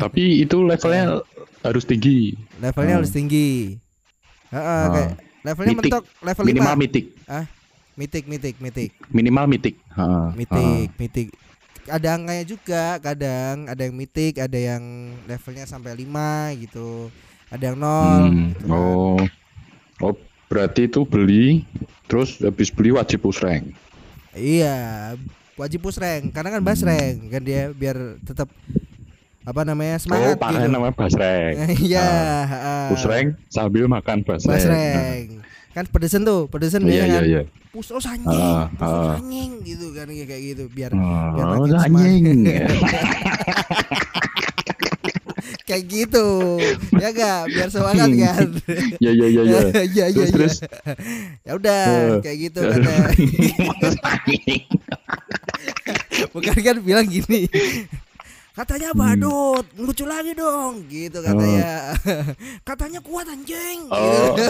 tapi 0.00 0.40
itu 0.40 0.56
levelnya 0.62 1.20
harus 1.60 1.84
tinggi. 1.84 2.32
levelnya 2.58 2.96
Hmm. 2.96 3.00
harus 3.04 3.12
tinggi. 3.12 3.76
Heeh, 4.48 4.64
Ah. 4.64 4.88
kayak 4.88 5.10
levelnya 5.42 5.74
Mitik. 5.74 5.90
mentok 5.90 6.04
level 6.22 6.44
Minimal 6.46 6.74
5. 6.74 6.80
mitik. 6.80 7.06
Mitik, 7.94 8.24
mitik, 8.26 8.54
mitik. 8.58 8.90
Minimal 9.08 9.46
mitik. 9.46 9.74
Heeh, 9.92 10.26
Mitik, 10.34 10.88
mitik. 10.98 11.28
Ada 11.84 12.16
angkanya 12.16 12.42
juga, 12.42 12.96
kadang 12.98 13.68
ada 13.68 13.82
yang 13.84 13.94
mitik, 13.94 14.40
ada 14.40 14.56
yang 14.56 14.82
levelnya 15.28 15.62
sampai 15.62 15.92
5 15.94 16.50
gitu. 16.56 17.12
Ada 17.54 17.64
yang. 17.64 17.78
0 17.78 17.86
Hmm, 17.86 18.44
gitu 18.50 18.64
kan. 18.64 18.74
Oh. 18.74 19.18
Oh, 20.00 20.14
berarti 20.46 20.80
itu 20.84 21.00
beli 21.02 21.62
terus 22.04 22.36
habis 22.38 22.68
beli 22.68 22.90
wajib 22.90 23.22
push 23.22 23.38
rank. 23.40 23.70
Iya, 24.32 25.14
wajib 25.54 25.80
push 25.80 25.96
rank 25.96 26.30
karena 26.30 26.50
kan 26.50 26.60
Hmm. 26.60 26.66
bas 26.66 26.82
rank 26.82 27.16
kan 27.28 27.40
dia 27.40 27.70
biar 27.70 27.94
tetap 28.20 28.50
apa 29.40 29.60
namanya 29.62 29.96
Oh, 29.96 30.02
semangat 30.02 30.36
pakai 30.36 30.66
gitu. 30.66 30.74
nama 30.74 30.88
bas 30.90 31.14
rank. 31.14 31.54
Iya, 31.86 32.02
Ah. 32.44 32.88
Push 32.90 33.04
rank 33.04 33.38
sambil 33.48 33.86
makan 33.86 34.20
bas 34.20 34.42
Bas 34.42 34.64
rank. 34.64 34.74
rank. 34.98 35.28
Kan 35.72 35.84
pedesen 35.86 36.22
tuh, 36.22 36.46
pedesen 36.46 36.82
Nah, 36.82 36.88
dia 36.88 36.94
Iya, 36.96 37.04
kan. 37.04 37.10
iya, 37.10 37.22
iya. 37.24 37.42
Push 37.70 37.86
terus 37.88 38.06
anjing, 38.06 38.30
Ah, 38.30 38.66
push 38.68 38.78
terus 38.80 39.06
ah. 39.06 39.14
anjing 39.16 39.50
gitu 39.64 39.86
kan 39.90 40.06
kayak 40.06 40.40
gitu 40.44 40.64
biar 40.68 40.90
biar 40.90 41.46
Oh, 41.46 41.66
makin 41.66 41.78
anjing. 41.80 42.30
kayak 45.64 45.84
gitu. 45.88 46.60
Ya 46.94 47.08
enggak, 47.08 47.40
biar 47.48 47.68
semangat 47.68 48.08
kan. 48.22 48.48
Ya 49.00 49.10
ya 49.10 49.26
ya 49.26 49.42
ya. 49.42 49.60
Iya 49.82 50.04
iya 50.12 50.24
Terus 50.28 50.30
terus. 50.30 50.56
Ya 51.42 51.52
udah, 51.56 51.84
Eh. 51.88 52.20
kayak 52.20 52.38
gitu 52.38 52.60
kata. 52.60 52.94
Bukan 56.34 56.56
kan 56.60 56.76
bilang 56.82 57.06
gini. 57.06 57.46
Katanya 58.54 58.94
badut, 58.94 59.66
lucu 59.74 60.06
lagi 60.06 60.30
dong, 60.30 60.86
gitu 60.86 61.18
katanya. 61.18 61.90
katanya 62.70 63.02
kuat 63.02 63.26
anjing. 63.26 63.90
Oh. 63.90 64.38
Gitu. 64.38 64.46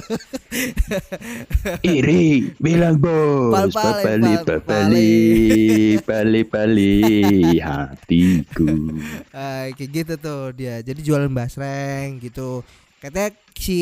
Iri 1.96 2.52
bilang 2.60 3.00
Pal- 3.00 3.72
bos. 3.72 3.72
Papali 3.72 4.32
pal- 4.44 4.60
papali 4.60 5.12
pali 6.04 6.42
pali 6.44 6.94
hatiku. 7.56 8.68
Ah, 9.32 9.72
kayak 9.72 9.90
gitu 9.90 10.14
tuh 10.20 10.52
dia. 10.52 10.84
Jadi 10.84 11.00
jualan 11.00 11.32
basreng 11.32 12.20
gitu. 12.20 12.60
Katanya 13.04 13.36
si 13.52 13.80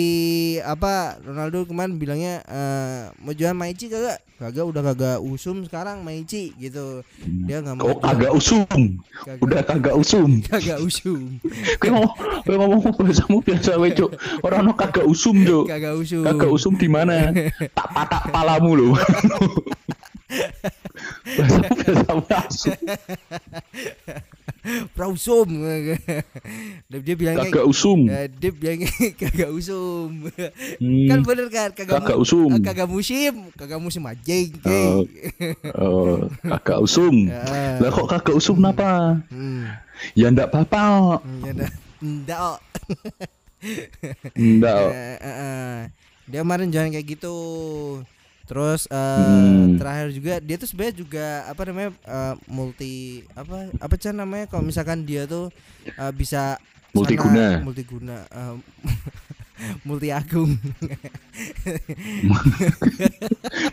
apa 0.58 1.14
Ronaldo 1.22 1.62
kemarin 1.62 1.94
bilangnya 1.94 2.42
eh, 2.42 3.14
mau 3.22 3.30
jual 3.30 3.54
Maici 3.54 3.86
kagak? 3.86 4.18
Kagak 4.34 4.66
udah 4.66 4.82
kagak 4.82 5.18
usum 5.22 5.62
sekarang 5.62 6.02
Maici 6.02 6.50
gitu. 6.58 7.06
Dia 7.46 7.62
nggak 7.62 7.78
mau 7.78 7.86
Oh 7.86 8.02
kagak 8.02 8.34
usum. 8.34 8.66
Kagak- 8.66 9.38
Udah 9.38 9.62
kagak 9.62 9.94
usum. 9.94 10.42
kagak 10.50 10.82
usum. 10.82 11.38
Kowe 11.78 11.88
ngomong 11.94 12.10
kowe 12.42 12.56
ngomong 12.58 12.82
bahasamu 12.98 13.38
biasa 13.38 13.78
wae, 13.78 13.94
Cuk. 13.94 14.10
Ora 14.42 14.58
ono 14.58 14.74
kagak 14.74 15.06
usum, 15.06 15.38
Cuk. 15.46 15.70
Kagak 15.70 15.94
usum. 15.94 16.26
Kagak 16.26 16.50
usum 16.50 16.74
di 16.74 16.90
mana? 16.90 17.30
Tak 17.70 17.94
patak 17.94 18.26
palamu 18.34 18.74
lho. 18.74 18.88
Bahasamu 21.38 21.70
bahasamu 21.78 22.22
asum. 22.26 22.74
Prausum. 24.96 25.48
dia, 26.90 26.98
dia 27.02 27.14
bilang 27.14 27.34
Kagak 27.40 27.66
usum. 27.66 28.06
Eh, 28.06 28.30
dia 28.30 28.50
bilangnya 28.50 28.86
kagak 29.20 29.50
usum. 29.50 30.30
Hmm. 30.78 31.08
kan 31.10 31.18
bener 31.22 31.46
kan 31.50 31.70
kagak, 31.72 31.98
Kagak 31.98 32.16
mu- 32.16 32.22
usum. 32.22 32.50
eh, 32.50 32.60
kagak 32.62 32.88
musim, 32.88 33.34
kagak 33.52 33.78
musim. 33.78 34.02
Oh. 34.02 34.14
geng. 34.14 34.50
Oh, 35.74 36.16
kagak 36.40 36.78
usum. 36.78 37.26
Ah. 37.28 37.78
Lah 37.78 37.90
kok 37.90 38.06
kagak 38.08 38.34
usum 38.34 38.58
napa? 38.58 39.18
Hmm. 39.28 39.66
Ya 40.14 40.30
ndak 40.30 40.50
apa-apa. 40.50 41.18
Hmm, 41.20 41.42
Ya. 41.42 41.52
Ndak. 42.02 42.40
oh. 42.40 42.58
Ndak. 44.34 44.86
Eh, 44.90 45.16
eh, 45.16 45.34
eh. 45.38 45.76
Dia 46.24 46.42
kemarin 46.42 46.70
jalan 46.70 46.90
kayak 46.90 47.06
gitu. 47.08 47.34
Terus 48.42 48.84
eh, 48.86 48.98
Hmm. 48.98 49.76
terakhir 49.76 50.08
juga 50.10 50.34
dia 50.38 50.56
tuh 50.56 50.66
sebenarnya 50.66 50.96
juga 50.96 51.26
apa 51.46 51.62
namanya 51.64 51.90
eh, 52.02 52.34
multi 52.46 52.94
apa 53.32 53.70
apa 53.72 53.94
sih 53.94 54.10
namanya 54.10 54.46
kalau 54.46 54.62
misalkan 54.62 55.02
dia 55.02 55.24
tuh 55.24 55.48
eh, 55.86 56.12
bisa 56.12 56.58
Multiguna. 56.92 57.56
sana- 57.56 57.62
multiguna 57.62 58.16
eh, 58.26 58.54
multi 59.86 60.10
agung 60.10 60.52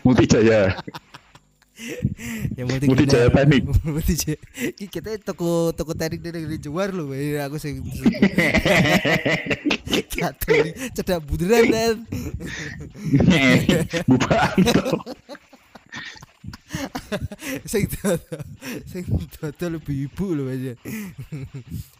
Muti 0.06 0.24
Jaya. 0.24 0.70
ya 2.60 2.64
multiguna 2.68 3.00
Multijaya 3.00 3.28
Teknik. 3.32 3.62
Multijaya. 3.80 4.36
Ih, 4.84 4.88
kita 4.92 5.16
toko 5.24 5.72
toko 5.72 5.96
teknik 5.96 6.20
dari 6.20 6.44
dari 6.44 6.60
luar 6.68 6.92
loh 6.92 7.16
ini 7.16 7.40
aku 7.40 7.56
sih 7.56 7.80
Catur, 10.10 10.74
cedak 10.92 11.24
buderan 11.24 11.64
dan 11.72 11.94
Bukan. 14.10 14.52
sing 17.70 17.84
dodol 17.90 18.40
sing 18.86 19.02
dodol 19.34 19.70
lebih 19.76 20.06
ibu 20.06 20.26
loh 20.32 20.46
aja 20.46 20.74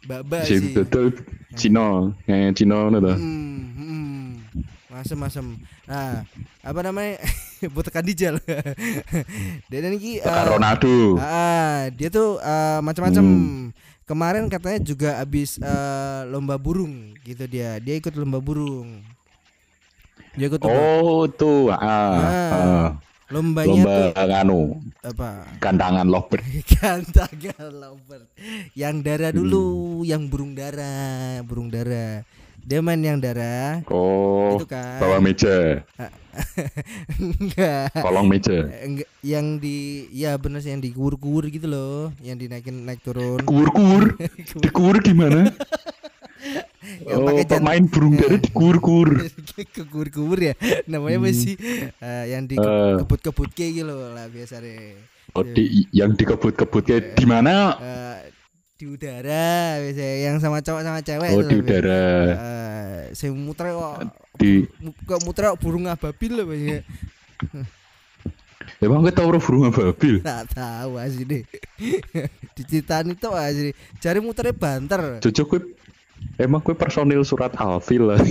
mbak 0.05 0.43
Si 0.43 0.55
sih 0.57 0.73
betul 0.73 1.11
Cino, 1.53 2.15
kayak 2.23 2.55
Cino 2.55 2.87
ngono 2.87 2.97
to. 3.01 3.13
hmm, 3.13 3.59
hmm. 3.73 4.27
masem 4.89 5.17
masem 5.17 5.45
nah 5.83 6.23
apa 6.61 6.79
namanya 6.81 7.19
buat 7.73 7.83
tekan 7.83 8.03
dijal 8.03 8.35
dan 9.69 9.81
ini 9.91 10.17
eh, 10.17 10.43
Ronaldo. 10.45 11.19
ah 11.19 11.91
dia 11.91 12.07
tuh 12.07 12.37
eh, 12.37 12.79
macam-macam 12.79 13.23
Hmm. 13.23 13.65
kemarin 14.03 14.47
katanya 14.47 14.79
juga 14.81 15.09
habis 15.17 15.55
eh, 15.57 16.21
lomba 16.25 16.55
burung 16.55 17.15
gitu 17.21 17.43
dia 17.45 17.77
dia 17.77 17.95
ikut 17.95 18.11
lomba 18.13 18.39
burung 18.39 19.03
dia 20.33 20.47
ikut 20.47 20.59
lomba, 20.59 20.79
Oh, 20.97 21.27
tuh. 21.27 21.67
Ah, 21.67 21.75
Ah. 21.75 22.51
ah. 22.51 22.89
Lombanya 23.31 23.71
Lomba 23.73 23.95
tuh 24.11 24.27
nganu, 24.27 24.61
apa 25.01 25.29
gantangan 25.57 26.05
lovebird. 26.05 26.43
Gantangan 26.75 27.71
lovebird. 27.71 28.25
Yang 28.75 28.95
darah 29.01 29.31
Hmm. 29.31 29.39
dulu, 29.39 29.65
yang 30.03 30.27
burung 30.27 30.51
dara, 30.51 30.93
burung 31.41 31.67
dara. 31.67 32.27
dia 32.61 32.77
main 32.77 33.01
yang 33.01 33.17
darah 33.17 33.81
Oh, 33.89 34.53
itu 34.53 34.69
kan 34.69 35.01
bawah 35.01 35.17
meja, 35.17 35.81
enggak 37.17 37.89
kolong 37.97 38.29
meja. 38.29 38.69
enggak 38.85 39.09
yang 39.25 39.57
di 39.57 40.05
ya 40.13 40.37
bener 40.37 40.61
sih 40.61 40.69
yang 40.69 40.77
di 40.77 40.93
kur 40.93 41.17
gitu 41.41 41.65
loh 41.65 42.13
yang 42.21 42.37
dinaikin 42.37 42.85
naik 42.85 43.01
turun 43.01 43.41
Kur-kur, 43.41 44.13
dikur 44.61 44.93
gimana? 45.01 45.49
Yang 46.81 47.19
oh, 47.21 47.25
pakai 47.29 47.45
pemain 47.47 47.83
burung 47.85 48.15
dara 48.17 48.35
dikur-kur. 48.35 49.09
ke 49.75 49.83
kur 49.85 50.37
ya. 50.37 50.57
Namanya 50.85 51.17
Hmm. 51.21 51.25
masih 51.29 51.53
eh, 51.95 52.25
yang 52.29 52.43
di 52.43 52.57
Eh. 52.57 52.95
kebut-kebut 52.99 53.49
kayak 53.51 53.71
gitu 53.77 53.93
lah 53.93 54.25
biasa 54.25 54.57
deh 54.59 54.97
Oh, 55.31 55.45
di, 55.45 55.87
yang 55.91 56.11
dikebut-kebut 56.11 56.83
kayak 56.83 57.15
di 57.15 57.23
mana? 57.23 57.77
Eh, 57.77 58.17
di 58.75 58.89
udara 58.89 59.77
biasanya 59.79 60.15
yang 60.19 60.35
sama 60.37 60.59
cowok 60.59 60.81
sama 60.81 60.99
cewek 60.99 61.29
Oh, 61.31 61.45
di 61.45 61.55
udara. 61.55 62.03
Eh, 62.33 63.01
saya 63.13 63.31
muter 63.31 63.71
kok. 63.71 63.97
Di 64.35 64.65
kok 65.05 65.21
muter 65.21 65.53
kok 65.53 65.59
burung 65.61 65.85
ababil 65.85 66.31
loh 66.33 66.45
banyak 66.49 66.81
Emang 68.81 69.01
gue 69.01 69.13
tau 69.13 69.29
ora 69.29 69.37
burung 69.37 69.69
ababil? 69.69 70.21
tak 70.25 70.53
tahu 70.53 70.97
asli 70.97 71.23
deh. 71.23 71.43
Diceritain 72.57 73.09
itu 73.09 73.29
asli. 73.29 73.71
Cari 73.97 74.19
muternya 74.19 74.53
banter. 74.53 75.01
Cocok 75.21 75.45
gue 75.47 75.61
Emang 76.37 76.61
gue 76.61 76.73
personil 76.73 77.21
surat 77.21 77.53
Alfil 77.55 78.09
lah. 78.09 78.21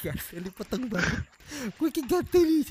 gas 0.00 0.24
ini 0.32 0.48
peteng 0.54 0.86
banget. 0.86 1.24
Gue 1.78 1.90
ki 1.90 2.02
gatel 2.06 2.46
nih 2.46 2.62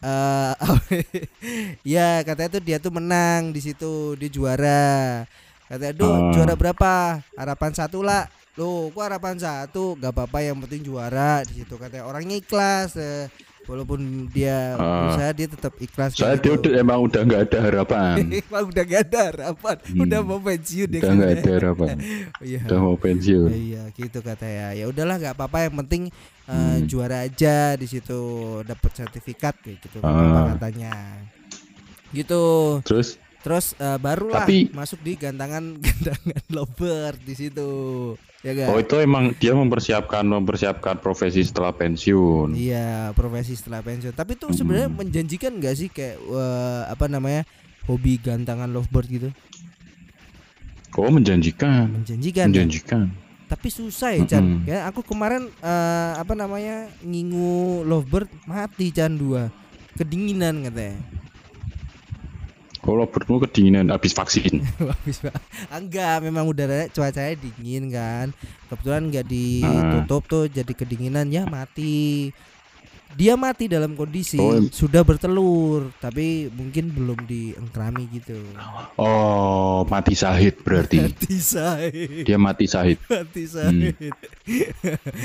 Ah, 0.00 0.56
eh, 0.96 1.04
ya 1.84 2.24
katanya 2.24 2.56
tuh 2.56 2.62
dia 2.64 2.78
tuh 2.80 2.92
menang 2.94 3.52
di 3.52 3.60
situ 3.60 4.16
dia 4.16 4.30
juara. 4.32 5.24
Katanya 5.68 5.92
duh 5.94 6.08
Ah. 6.10 6.32
juara 6.32 6.54
berapa? 6.56 6.94
Harapan 7.36 7.72
satu 7.76 8.00
lah. 8.00 8.26
Loh, 8.58 8.90
kok 8.90 9.04
harapan 9.06 9.36
satu? 9.38 9.94
Gak 9.96 10.10
apa-apa 10.10 10.42
yang 10.42 10.58
penting 10.64 10.82
juara 10.82 11.44
di 11.46 11.62
situ. 11.62 11.76
Katanya 11.78 12.08
orangnya 12.08 12.40
ikhlas 12.40 12.96
eh, 12.98 13.28
walaupun 13.64 14.00
dia 14.28 14.74
berusaha 14.74 15.30
dia 15.30 15.46
tetap 15.46 15.72
ikhlas 15.78 16.16
Soalnya 16.16 16.38
dia 16.38 16.50
kayak 16.50 16.58
udah, 16.60 16.72
emang 16.80 16.98
udah 17.04 17.20
nggak 17.22 17.42
ada 17.48 17.58
harapan. 17.60 18.14
Emang 18.40 18.64
udah 18.68 18.84
gak 18.84 19.02
ada 19.06 19.20
harapan. 19.30 19.76
Hmm. 19.84 20.00
udah 20.04 20.20
mau 20.24 20.40
pensiun 20.40 20.88
dia 20.90 21.00
Udah 21.00 21.12
nggak 21.14 21.32
ada 21.36 21.50
harapan. 21.54 21.88
iya. 22.50 22.60
Udah 22.66 22.78
mau 22.78 22.96
pensiun. 22.96 23.48
iya 23.52 23.82
gitu 23.92 24.18
katanya. 24.20 24.66
Ya 24.74 24.84
udahlah 24.88 25.16
nggak 25.18 25.34
apa-apa. 25.36 25.58
Yang 25.68 25.76
penting 25.86 26.02
eh, 26.10 26.50
Hmm. 26.50 26.82
juara 26.84 27.22
aja 27.22 27.78
di 27.78 27.86
situ 27.86 28.20
dapat 28.66 28.90
sertifikat 28.90 29.54
kayak 29.62 29.78
gitu. 29.86 30.02
Apa 30.02 30.58
katanya? 30.58 30.92
Gitu. 32.10 32.42
Terus 32.82 33.16
terus 33.40 33.72
eh, 33.74 33.96
barulah 33.96 34.44
Tapi- 34.44 34.68
masuk 34.70 35.00
di 35.00 35.14
gantangan 35.14 35.76
gantangan 35.84 36.42
lovebird 36.48 37.18
di 37.20 37.34
situ 37.34 37.70
ya 38.40 38.52
gak? 38.54 38.68
Oh 38.68 38.78
itu 38.78 38.96
emang 38.96 39.32
dia 39.34 39.52
mempersiapkan 39.52 40.22
mempersiapkan 40.22 40.96
profesi 40.96 41.40
setelah 41.40 41.70
pensiun. 41.70 42.52
Iya, 42.52 43.12
profesi 43.12 43.52
setelah 43.52 43.80
pensiun. 43.80 44.12
Tapi 44.12 44.32
tuh 44.34 44.50
sebenarnya 44.50 44.88
Hmm. 44.88 44.96
menjanjikan 44.96 45.56
gak 45.56 45.74
sih 45.74 45.88
kayak 45.88 46.16
eh, 46.16 46.82
apa 46.86 47.04
namanya 47.04 47.44
hobi 47.84 48.16
gantangan 48.16 48.66
lovebird 48.66 49.08
gitu? 49.08 49.28
Oh 50.92 51.08
menjanjikan, 51.08 51.86
Menjanjikan. 51.92 52.44
ya? 52.44 52.50
menjanjikan. 52.50 53.00
Tapi 53.46 53.66
susah 53.66 54.14
ya 54.14 54.22
Chan. 54.26 54.42
Mm-mm. 54.42 54.62
Ya 54.62 54.84
aku 54.84 55.02
kemarin 55.02 55.46
eh, 55.48 56.12
apa 56.14 56.34
namanya 56.34 56.86
ngingu 57.00 57.82
lovebird 57.82 58.28
mati 58.44 58.90
Chan 58.90 59.10
dua. 59.12 59.48
Kedinginan 59.92 60.62
katanya. 60.62 60.98
Kalau 62.80 63.04
bertemu 63.04 63.38
kedinginan 63.44 63.86
habis 63.92 64.16
vaksin. 64.16 64.64
Habis 64.80 65.20
Pak. 65.20 65.36
Enggak, 65.68 66.24
memang 66.24 66.48
udara 66.48 66.88
cuacanya 66.88 67.36
dingin 67.36 67.92
kan. 67.92 68.32
Kebetulan 68.72 69.02
nggak 69.12 69.24
Ah. 69.24 69.30
ditutup 69.30 70.22
tuh 70.24 70.44
jadi 70.48 70.72
kedinginan 70.72 71.28
ya 71.28 71.44
mati. 71.44 72.32
Dia 73.10 73.34
mati 73.34 73.66
dalam 73.66 73.92
kondisi 73.92 74.38
Oh. 74.38 74.62
sudah 74.70 75.02
bertelur, 75.02 75.90
tapi 75.98 76.46
mungkin 76.48 76.88
belum 76.88 77.18
diengkrami 77.22 78.06
gitu. 78.12 78.38
Oh 78.94 79.82
mati 79.84 80.14
sahid 80.14 80.56
berarti. 80.60 81.02
Mati 81.06 81.36
sahid. 81.36 82.22
Dia 82.22 82.38
mati 82.38 82.64
sahid, 82.64 82.98
Mati 83.10 83.44
sahid. 83.44 83.96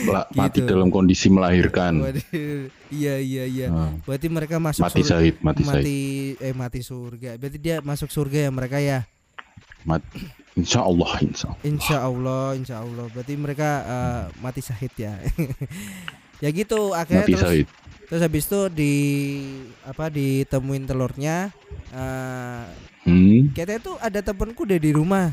La- 0.06 0.28
mati 0.30 0.60
Gitu. 0.60 0.68
dalam 0.68 0.90
kondisi 0.90 1.30
melahirkan. 1.30 2.02
Iya 2.90 3.16
iya 3.18 3.44
iya. 3.46 3.68
Ah, 3.70 3.92
Berarti 4.02 4.28
mereka 4.28 4.58
masuk 4.58 4.82
mati 4.82 5.00
surga. 5.00 5.12
sahid, 5.12 5.36
mati 5.40 5.62
sahid. 5.62 5.84
Mati 5.84 6.00
eh 6.42 6.54
mati 6.54 6.80
surga. 6.82 7.30
Berarti 7.38 7.58
dia 7.58 7.76
masuk 7.80 8.10
surga 8.10 8.48
ya 8.48 8.52
mereka 8.52 8.78
ya. 8.78 9.06
Mat- 9.84 10.04
Insya 10.56 10.82
Allah, 10.82 11.12
insya 11.20 11.52
Allah. 11.52 11.64
Insya 11.64 11.98
Allah, 12.02 12.46
insya 12.56 12.76
Allah. 12.80 13.06
Berarti 13.10 13.34
mereka 13.36 13.70
eh, 13.84 14.22
mati 14.40 14.60
syahid 14.60 14.94
ya. 14.96 15.14
ya 16.40 16.50
gitu. 16.50 16.92
Akhirnya 16.92 17.24
Mati 17.24 17.34
terus 17.34 17.52
terus 18.06 18.22
habis 18.22 18.46
itu 18.46 18.62
di 18.70 18.94
apa 19.82 20.08
ditemuin 20.08 20.84
telurnya. 20.86 21.50
eh 21.90 22.64
Hmm. 23.06 23.54
katanya 23.54 23.82
tuh 23.84 23.96
ada 24.00 24.18
temenku 24.20 24.66
deh 24.66 24.78
di 24.78 24.90
rumah. 24.90 25.30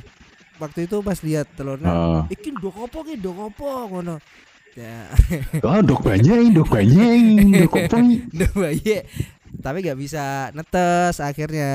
Waktu 0.56 0.84
itu 0.84 1.00
pas 1.00 1.16
lihat 1.18 1.48
telurnya, 1.52 1.88
Ah. 1.88 2.22
iki 2.28 2.52
ndok 2.52 2.84
apa 2.84 3.00
ki 3.02 3.16
ndok 3.16 3.38
apa 3.48 3.68
ngono. 3.88 4.16
Ya, 4.72 5.08
Oh, 5.64 5.80
dok 5.80 6.00
banyak, 6.02 6.52
dok 6.52 6.68
banyak, 6.68 7.20
dok 7.64 7.72
apa? 7.74 7.96
ndok 8.36 8.52
bayi. 8.54 9.04
Tapi 9.58 9.76
nggak 9.80 9.98
bisa 9.98 10.24
netes 10.52 11.16
akhirnya 11.18 11.72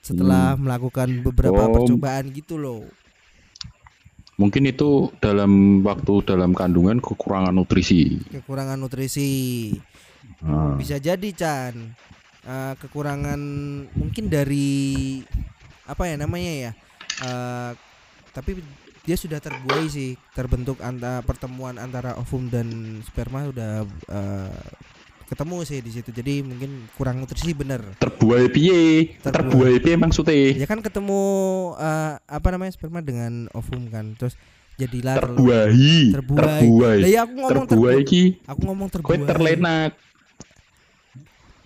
setelah 0.00 0.54
melakukan 0.54 1.22
beberapa 1.22 1.62
Hmm. 1.62 1.70
Oh. 1.70 1.74
percobaan 1.78 2.26
gitu 2.30 2.54
loh. 2.54 2.82
Mungkin 4.40 4.72
itu 4.72 5.12
dalam 5.20 5.84
waktu 5.84 6.24
dalam 6.24 6.56
kandungan 6.56 7.04
kekurangan 7.04 7.52
nutrisi. 7.52 8.24
Kekurangan 8.32 8.80
nutrisi. 8.80 9.68
Ah. 10.40 10.80
Bisa 10.80 10.96
jadi 10.96 11.28
Chan 11.36 11.76
Eh, 12.40 12.74
kekurangan 12.80 13.40
mungkin 13.92 14.32
dari 14.32 15.20
apa 15.84 16.08
ya 16.08 16.16
namanya 16.16 16.52
ya 16.68 16.72
Eh, 17.20 17.72
tapi 18.32 18.64
dia 19.04 19.12
sudah 19.12 19.44
terbuai 19.44 19.84
sih 19.92 20.16
terbentuk 20.32 20.80
antara 20.80 21.20
pertemuan 21.20 21.76
antara 21.76 22.16
ovum 22.16 22.48
dan 22.48 22.96
sperma 23.04 23.44
udah 23.44 23.84
eh, 24.08 24.64
ketemu 25.30 25.56
sih 25.62 25.78
di 25.78 25.90
situ 25.90 26.10
jadi 26.10 26.42
mungkin 26.42 26.68
kurang 26.92 27.16
nutrisi 27.16 27.50
bener 27.52 27.78
Terbuai 27.96 28.50
piye? 28.50 29.14
Terbuai. 29.16 29.78
Piye 29.78 29.94
maksudnya? 29.94 30.34
ya 30.52 30.66
kan 30.66 30.78
ketemu 30.78 31.22
eh, 31.76 32.14
apa 32.18 32.48
namanya 32.50 32.70
sperma 32.70 32.98
dengan 32.98 33.46
ovum 33.50 33.86
kan 33.86 34.12
terus 34.14 34.34
jadilah. 34.74 35.14
Terbuai. 35.14 36.10
terbuai 36.10 36.40
Terbuai. 36.58 36.98
Lah 36.98 37.08
ya 37.08 37.20
aku 37.22 37.34
ngomong 37.36 37.64
Terbuai 37.64 37.94
terbu- 37.96 38.10
ki. 38.10 38.22
aku 38.44 38.60
ngomong 38.64 38.88
Kowe 38.88 38.96
terbuai 39.14 39.18
terlenak. 39.24 39.90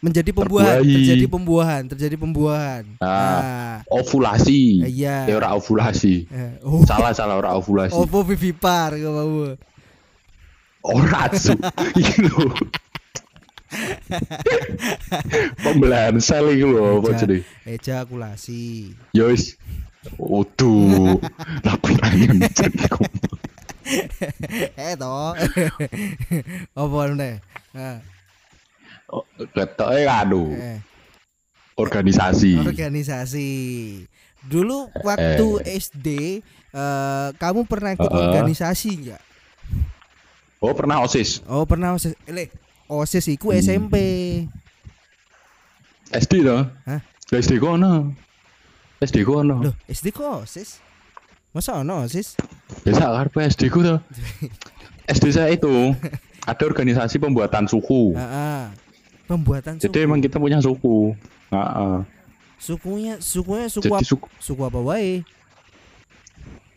menjadi 0.00 0.30
pembuahan 0.30 0.76
Terbuai. 0.76 0.94
terjadi 0.94 1.24
pembuahan 1.26 1.82
terjadi 1.88 2.16
pembuahan 2.18 2.84
Ah. 3.00 3.08
nah, 3.08 3.76
Ovulasi. 3.88 4.84
iya 4.84 5.24
Ya 5.24 5.34
ora 5.34 5.56
ovulasi. 5.56 6.28
Eh, 6.28 6.60
oh 6.60 6.84
Salah 6.84 7.16
salah 7.16 7.40
ora 7.40 7.56
ovulasi. 7.56 7.96
Ovo 7.96 8.20
vivipar 8.22 8.92
gak 8.92 9.08
mau 9.08 9.56
Ora 10.84 11.32
su. 11.32 11.56
Iki 11.96 12.20
lho. 12.20 12.52
Pembelahan 15.58 16.18
iki 16.50 16.64
lho 16.64 17.00
apa 17.00 17.08
jenenge? 17.16 17.44
ejakulasi 17.64 18.92
Ya 19.12 19.26
wis. 19.26 19.56
Waduh. 20.20 21.16
Lah 21.64 21.76
penangan 21.80 22.36
eh 24.80 24.96
toh 24.96 25.36
apa 26.80 26.98
nih 27.12 27.36
nah, 27.76 28.00
Ketoke 29.52 30.08
anu 30.08 30.56
eh, 30.56 30.80
organisasi. 31.76 32.64
organisasi 32.64 33.50
dulu 34.40 34.88
waktu 35.04 35.48
SD 35.68 36.08
eh, 36.72 37.28
kamu 37.36 37.68
pernah 37.68 37.92
ikut 37.92 38.08
Heeh. 38.08 38.24
organisasi 38.32 38.90
nggak 39.04 39.22
Oh, 40.64 40.72
pernah 40.72 41.04
OSIS. 41.04 41.44
oh 41.44 41.68
pernah 41.68 41.92
osis 41.92 42.16
eh 42.24 42.48
osis 42.86 43.26
iku 43.28 43.50
Hmm. 43.50 43.60
SMP 43.60 43.94
SD 46.12 46.44
to? 46.44 46.58
Hah? 46.86 47.00
Lah, 47.02 47.38
SD 47.40 47.58
ku 47.58 47.66
ono. 47.74 48.12
SD 49.00 49.16
ku 49.26 49.32
ono. 49.36 49.56
loh 49.64 49.74
SD 49.90 50.14
kok 50.14 50.46
osis 50.46 50.78
masa 51.50 51.78
ono 51.78 52.02
osis 52.02 52.34
Biasa 52.82 53.10
karepe 53.10 53.40
SD 53.46 53.62
ku 53.68 53.80
to. 53.80 53.96
SD 55.14 55.24
saya 55.30 55.52
itu 55.52 55.92
ada 56.44 56.62
organisasi 56.62 57.16
pembuatan 57.18 57.64
suku. 57.64 58.12
Ah. 58.16 58.68
pembuatan 59.24 59.76
suku 59.80 59.84
Jadi 59.88 59.98
emang 60.04 60.20
kita 60.20 60.36
punya 60.36 60.60
suku. 60.60 61.12
Heeh. 61.50 61.96
sukunya 62.54 63.14
sukunya 63.20 63.66
suku 63.68 63.84
Jadi 63.84 63.92
apa, 63.92 64.00
suku 64.06 64.26
suku 64.40 64.60
apa 64.62 64.80
wae 64.80 65.20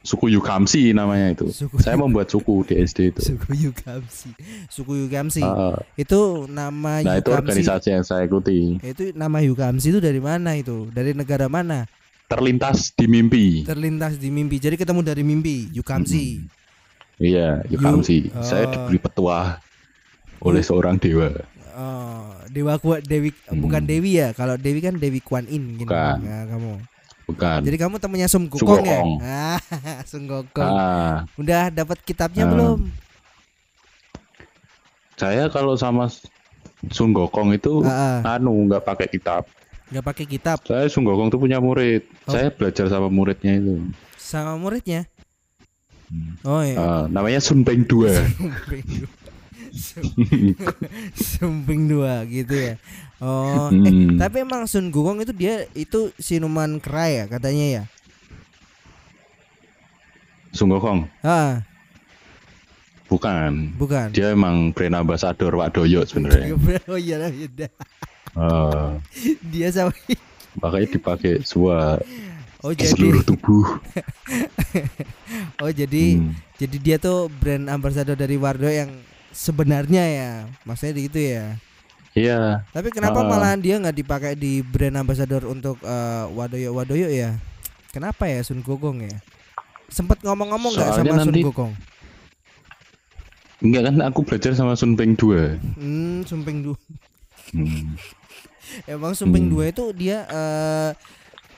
suku 0.07 0.31
Yukamsi 0.31 0.95
namanya 0.95 1.35
itu. 1.35 1.51
Suku 1.51 1.83
Saya 1.83 1.99
membuat 1.99 2.31
suku 2.31 2.63
di 2.63 2.79
SD 2.79 3.11
itu. 3.11 3.35
Suku 3.35 3.51
Yukamsi. 3.67 4.29
Suku 4.71 4.91
Yukamsi. 5.03 5.43
Uh, 5.43 5.75
itu 5.99 6.47
nama 6.47 7.03
nah 7.03 7.19
itu 7.19 7.27
organisasi 7.35 7.91
yang 7.91 8.07
saya 8.07 8.23
ikuti. 8.23 8.79
Itu 8.79 9.11
nama 9.11 9.43
Yukamsi 9.43 9.91
itu 9.91 9.99
dari 9.99 10.23
mana 10.23 10.55
itu? 10.55 10.87
Dari 10.95 11.11
negara 11.11 11.51
mana? 11.51 11.83
Terlintas 12.31 12.95
di 12.95 13.05
mimpi. 13.11 13.67
Terlintas 13.67 14.15
di 14.15 14.31
mimpi. 14.31 14.63
Jadi 14.63 14.79
ketemu 14.79 15.03
dari 15.03 15.27
mimpi 15.27 15.67
Yukamsi. 15.75 16.47
Iya, 17.19 17.67
Yukamsi. 17.67 18.31
Yu- 18.31 18.43
Saya 18.45 18.67
oh. 18.67 18.71
diberi 18.71 18.99
petua 19.03 19.59
oleh 20.39 20.63
seorang 20.63 20.95
dewa. 20.95 21.33
Oh, 21.77 22.33
Dewa 22.49 22.81
Kuat 22.81 23.05
Dewi 23.05 23.29
Hmm. 23.29 23.61
bukan 23.61 23.85
Dewi 23.85 24.17
ya. 24.17 24.33
Kalau 24.33 24.57
Dewi 24.57 24.81
kan 24.81 24.97
Dewi 24.97 25.21
Kuan 25.21 25.45
In 25.45 25.77
gitu. 25.77 25.85
Bukan. 25.85 26.17
Nah, 26.25 26.43
kamu. 26.49 26.73
Bukan. 27.27 27.59
Jadi 27.59 27.75
kamu 27.75 27.99
temennya 27.99 28.31
Sum 28.31 28.47
Gokong 28.47 28.81
ya? 28.81 28.99
Gokong. 29.03 29.09
Ah, 29.19 29.59
Sun 30.09 30.23
Gokong. 30.25 30.63
Ah, 30.71 31.27
Udah 31.35 31.67
dapat 31.67 31.99
kitabnya 32.01 32.47
Ah. 32.47 32.51
belum? 32.51 32.79
saya 35.17 35.49
kalau 35.49 35.73
sama 35.73 36.07
Sun 36.87 37.09
Gokong 37.11 37.51
itu 37.51 37.81
Ah, 37.83 38.21
ah. 38.23 38.37
anu 38.37 38.53
nggak 38.65 38.79
pakai 38.81 39.07
kitab. 39.09 39.43
Nggak 39.87 40.05
pakai 40.05 40.25
kitab 40.25 40.57
Saya 40.63 40.87
Sun 40.87 41.03
Gokong 41.03 41.27
tuh 41.27 41.37
punya 41.37 41.59
murid. 41.59 42.07
Oh. 42.25 42.31
Saya 42.31 42.47
belajar 42.47 42.87
sama 42.87 43.07
muridnya 43.07 43.59
itu. 43.59 43.75
sama 44.15 44.55
muridnya. 44.55 45.03
Oh 46.43 46.63
iya. 46.63 46.75
Ah, 46.79 47.03
namanya 47.07 47.43
Sun 47.43 47.67
Peng 47.67 47.83
Dua. 47.83 48.13
Sumping 49.77 50.55
dua. 50.55 50.71
Sumping 51.35 51.81
dua 51.85 52.13
gitu 52.25 52.55
ya. 52.55 52.73
Oh, 53.17 53.73
eh, 53.73 53.73
Hmm. 53.73 54.21
tapi 54.21 54.45
emang 54.45 54.69
Sun 54.69 54.93
Gokong 54.93 55.25
itu 55.25 55.33
dia 55.33 55.65
itu 55.73 56.13
siluman 56.21 56.77
kera 56.77 57.09
ya 57.09 57.23
katanya 57.25 57.65
ya. 57.65 57.83
Sun 60.53 60.69
Gokong 60.69 61.09
Ah, 61.21 61.65
bukan. 63.09 63.73
bukan. 63.73 64.13
Dia 64.13 64.33
emang 64.33 64.69
brand 64.69 65.01
ambassador 65.01 65.49
Wadoyo 65.49 66.05
sebenarnya. 66.05 66.53
oh 66.91 66.97
iya 66.97 67.17
lah, 67.17 67.31
iya 67.33 67.49
Dia 69.53 69.67
sama 69.73 69.93
makanya 70.57 70.89
dipakai 70.89 71.41
semua 71.41 72.01
Oh 72.61 72.73
di 72.73 72.81
jadi 72.85 72.93
seluruh 72.97 73.21
tubuh. 73.25 73.65
oh 75.61 75.69
jadi 75.69 76.17
Hmm. 76.17 76.33
jadi 76.57 76.77
dia 76.77 76.97
tuh 76.97 77.29
brand 77.29 77.69
ambassador 77.69 78.13
dari 78.13 78.37
Wardo 78.37 78.65
yang 78.65 78.89
sebenarnya 79.29 80.03
ya. 80.05 80.31
Maksudnya 80.65 80.97
gitu 80.97 81.17
ya. 81.17 81.57
Iya, 82.17 82.65
Tapi 82.73 82.89
kenapa 82.89 83.21
Ah. 83.21 83.27
malahan 83.27 83.61
dia 83.61 83.77
nggak 83.77 83.93
dipakai 83.95 84.33
di 84.33 84.59
brand 84.59 84.97
ambassador 84.97 85.45
untuk 85.45 85.77
eh, 85.79 86.25
Wadoyo 86.27 86.73
Wadoyo 86.73 87.07
ya? 87.07 87.37
Kenapa 87.93 88.25
ya 88.25 88.41
Sun 88.41 88.59
Gokong 88.59 89.05
ya? 89.05 89.15
Sempet 89.87 90.19
ngomong-ngomong 90.19 90.73
nggak 90.73 90.89
sama 90.95 91.13
Sun 91.21 91.29
nanti- 91.29 91.45
Gokong? 91.45 91.73
enggak 93.57 93.83
kan 93.85 93.95
aku 94.03 94.19
belajar 94.21 94.53
sama 94.53 94.73
Sun 94.73 94.93
Peng 94.93 95.13
Dua. 95.13 95.57
Hmm, 95.73 96.21
Sumping 96.23 96.61
dua. 96.63 96.77
Hmm. 97.49 97.97
Emang 98.85 99.13
Sumping 99.13 99.47
Hmm. 99.47 99.53
dua 99.53 99.63
itu 99.67 99.89
dia 99.93 100.25
eh, 100.27 100.91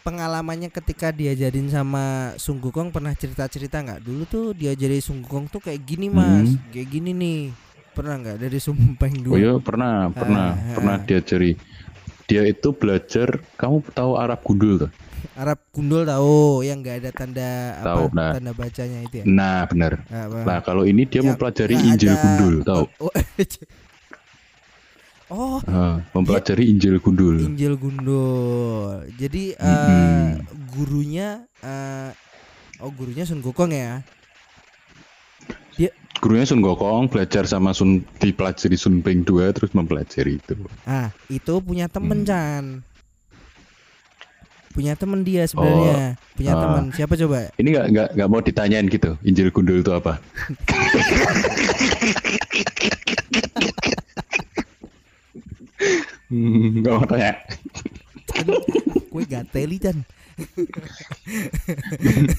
pengalamannya 0.02 0.68
ketika 0.70 1.12
diajarin 1.12 1.68
sama 1.68 2.36
Sun 2.36 2.60
Gokong 2.60 2.88
pernah 2.90 3.12
cerita-cerita 3.12 3.80
nggak? 3.80 4.00
Dulu 4.00 4.24
tuh 4.26 4.46
diajarin 4.54 5.00
Sun 5.00 5.20
Gokong 5.20 5.48
tuh 5.50 5.60
kayak 5.62 5.82
gini 5.82 6.08
mas, 6.08 6.52
Hmm. 6.52 6.60
kayak 6.70 6.88
gini 6.90 7.12
nih. 7.12 7.42
Pernah 7.90 8.16
nggak 8.18 8.38
dari 8.38 8.58
Sumping 8.58 9.14
dua? 9.20 9.34
Oh 9.34 9.38
iya 9.38 9.54
pernah, 9.58 10.08
pernah, 10.10 10.54
Ah, 10.54 10.74
pernah 10.74 10.96
ah. 10.96 11.04
diajari. 11.04 11.52
Dia 12.26 12.46
itu 12.46 12.70
belajar, 12.72 13.28
kamu 13.56 13.82
tahu 13.90 14.12
Arab 14.16 14.40
gundul 14.42 14.78
tuh? 14.80 14.92
Arab 15.34 15.60
gundul 15.70 16.04
tahu 16.04 16.62
yang 16.62 16.80
nggak 16.80 17.02
ada 17.02 17.12
tanda 17.12 17.52
Tahu, 17.82 18.04
apa 18.06 18.16
nah. 18.16 18.32
tanda 18.36 18.52
bacanya 18.54 19.00
itu 19.02 19.16
ya. 19.20 19.26
Nah 19.26 19.66
benar. 19.66 19.92
Apa? 20.06 20.38
Nah 20.44 20.58
kalau 20.62 20.84
ini 20.84 21.04
dia 21.04 21.20
Yang- 21.20 21.34
mempelajari 21.34 21.76
Injil 21.76 22.12
ada- 22.12 22.22
gundul, 22.22 22.56
tahu? 22.62 22.84
Oh, 23.00 23.12
oh 25.32 25.58
Ah, 25.66 26.02
mempelajari 26.12 26.64
Injil 26.68 26.98
gundul. 27.00 27.36
Injil 27.40 27.74
gundul. 27.76 29.06
Jadi 29.16 29.54
eh, 29.54 29.66
Mm-mm. 29.66 30.46
gurunya 30.70 31.28
eh, 31.60 32.10
oh 32.80 32.92
gurunya 32.92 33.24
Sun 33.24 33.42
Gokong 33.42 33.72
ya. 33.72 34.06
Gurunya 36.20 36.44
Sun 36.44 36.60
Gokong 36.60 37.08
belajar 37.08 37.48
sama 37.48 37.72
Sun 37.72 38.04
dipelajari 38.18 38.76
Sun 38.76 39.00
Peng 39.00 39.24
Dua 39.24 39.52
terus 39.52 39.72
mempelajari 39.72 40.36
itu. 40.36 40.54
Ah, 40.84 41.10
itu 41.28 41.54
punya 41.60 41.88
temen 41.88 42.22
Hmm. 42.22 42.28
Chan. 42.28 42.66
Punya 44.70 44.94
temen 44.94 45.24
dia 45.24 45.44
sebenarnya. 45.44 46.20
punya 46.36 46.54
Ah. 46.54 46.62
temen. 46.62 46.84
Siapa 46.94 47.14
coba? 47.18 47.48
Ini 47.56 47.68
nggak 47.70 47.86
nggak 47.90 48.08
nggak 48.16 48.30
mau 48.30 48.40
ditanyain 48.40 48.86
gitu 48.86 49.16
Injil 49.22 49.50
gundul 49.50 49.80
itu 49.80 49.92
apa? 49.92 50.20
Hmm, 56.30 56.84
Nggak 56.84 56.94
mau 56.94 57.06
tanya. 57.10 57.32
Kue 59.10 59.24
gateli 59.26 59.82
Chan. 59.82 59.98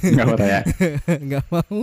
Nggak 0.07 0.27
mau 0.27 0.37
tanya. 0.39 0.61
Nggak 1.27 1.45
mau. 1.51 1.79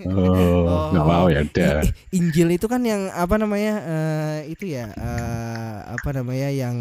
Oh, 0.00 0.88
nggak 0.94 1.04
mau 1.04 1.26
ya 1.26 1.42
udah. 1.42 1.82
Injil 2.10 2.48
itu 2.52 2.64
kan 2.64 2.80
yang 2.80 3.10
apa 3.10 3.34
namanya? 3.34 3.74
eh, 3.82 4.38
itu 4.48 4.64
ya 4.68 4.88
eh, 4.88 5.76
apa 5.90 6.08
namanya 6.12 6.48
yang 6.48 6.76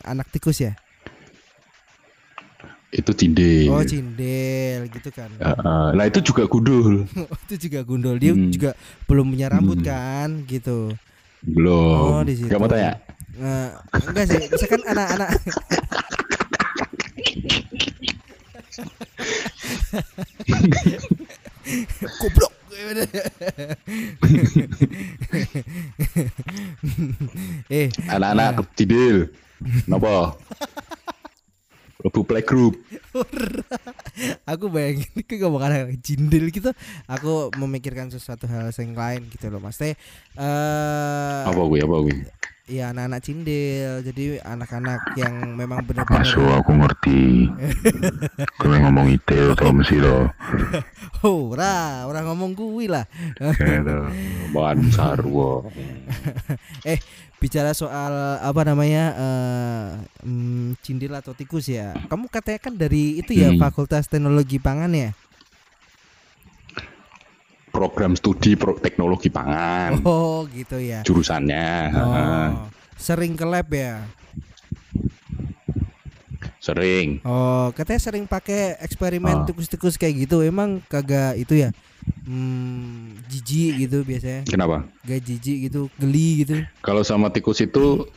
anak 0.00 0.26
tikus 0.30 0.60
ya? 0.60 0.72
Itu 2.88 3.12
cindil. 3.12 3.68
Oh, 3.68 3.84
cindel 3.84 4.88
gitu 4.88 5.12
kan. 5.12 5.28
Heeh. 5.36 5.86
Nah 5.92 6.04
itu 6.06 6.18
juga 6.24 6.48
gundul. 6.48 7.04
itu 7.44 7.68
juga 7.68 7.82
gundul. 7.82 8.16
Dia 8.16 8.32
Hmm. 8.32 8.48
juga 8.48 8.72
belum 9.04 9.28
punya 9.28 9.46
rambut 9.52 9.78
Hmm. 9.80 9.84
kan 9.84 10.28
gitu. 10.48 10.88
Oh, 10.88 10.90
Belum. 11.44 12.24
di 12.24 12.34
situ. 12.34 12.48
Nggak 12.48 12.58
mau 12.58 12.66
tanya. 12.66 12.96
Eh, 13.36 13.68
enggak 14.00 14.24
sih, 14.26 14.40
misalkan 14.48 14.80
anak-anak 14.88 15.28
Goblok. 22.20 22.52
eh, 27.72 27.88
Anak-anak 28.10 28.62
cindil. 28.76 29.32
Napa? 29.88 30.36
Lebu 32.04 32.20
playgroup. 32.28 32.76
aku 34.44 34.68
bayangin 34.68 35.08
ke 35.24 35.40
ngomong 35.40 35.64
anak 35.64 35.96
jindil 36.04 36.52
gitu, 36.52 36.70
aku 37.08 37.50
memikirkan 37.56 38.12
sesuatu 38.12 38.44
hal 38.46 38.68
yang 38.70 38.92
lain 38.92 39.26
gitu 39.32 39.48
loh, 39.48 39.58
Mas. 39.58 39.80
Teh 39.80 39.96
eh 40.36 41.40
Apa 41.48 41.56
gue? 41.66 41.80
Apa 41.82 41.96
gue? 42.04 42.28
ya 42.66 42.90
anak-anak 42.90 43.20
cindil. 43.22 44.02
Jadi 44.02 44.42
anak-anak 44.42 45.14
yang 45.14 45.54
memang 45.54 45.86
benar-benar 45.86 46.26
aku 46.58 46.72
ngerti. 46.74 47.46
Kowe 48.58 48.76
ngomong 48.76 49.06
ide 49.14 49.54
to 49.54 49.66
mesti 49.70 49.96
lo. 50.02 50.30
Ora, 51.26 52.06
ora 52.06 52.20
ngomong 52.22 52.54
kuwi 52.54 52.86
lah. 52.86 53.04
Gitu. 53.38 53.96
Bahan 54.54 54.78
sarwa. 54.90 55.66
Bicara 57.42 57.76
soal 57.76 58.40
apa 58.40 58.64
namanya 58.64 59.04
eh 59.12 59.88
mm, 60.24 60.80
cindil 60.80 61.12
atau 61.12 61.36
tikus 61.36 61.68
ya. 61.68 61.92
Kamu 62.08 62.32
katanya 62.32 62.58
kan 62.62 62.74
dari 62.74 63.20
itu 63.20 63.36
ya 63.36 63.52
Hmm. 63.52 63.60
Fakultas 63.60 64.08
Teknologi 64.08 64.56
Pangan 64.56 64.90
ya. 64.90 65.10
Program 67.68 68.16
studi 68.16 68.56
pro 68.56 68.72
teknologi 68.80 69.28
pangan. 69.28 70.00
Oh, 70.00 70.48
gitu 70.48 70.80
ya. 70.80 71.04
Jurusannya. 71.04 71.92
Oh, 71.92 72.72
sering 72.96 73.36
ke 73.36 73.44
lab 73.44 73.68
ya. 73.68 74.00
Sering. 76.66 77.22
Oh, 77.22 77.70
katanya 77.70 78.02
sering 78.02 78.26
pakai 78.26 78.74
eksperimen 78.82 79.42
Ah. 79.42 79.46
tikus-tikus 79.46 79.94
kayak 79.94 80.26
gitu. 80.26 80.42
Emang 80.42 80.82
kagak 80.90 81.38
itu 81.38 81.54
ya? 81.54 81.70
Hmm, 82.26 83.14
jijik 83.30 83.86
gitu 83.86 84.02
biasanya. 84.02 84.42
Kenapa? 84.42 84.82
Gak 85.06 85.22
jijik 85.22 85.70
gitu, 85.70 85.86
geli 85.94 86.42
gitu. 86.42 86.66
Kalau 86.82 87.06
sama 87.06 87.30
tikus 87.30 87.62
itu 87.62 88.10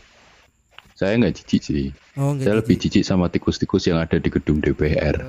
saya 0.98 1.14
nggak 1.14 1.46
jijik 1.46 1.62
sih. 1.62 1.86
Oh, 2.18 2.34
Saya 2.42 2.58
lebih 2.58 2.74
jijik 2.76 3.06
sama 3.06 3.30
tikus-tikus 3.30 3.86
yang 3.86 4.02
ada 4.02 4.18
di 4.18 4.30
gedung 4.34 4.58
DPR. 4.58 5.22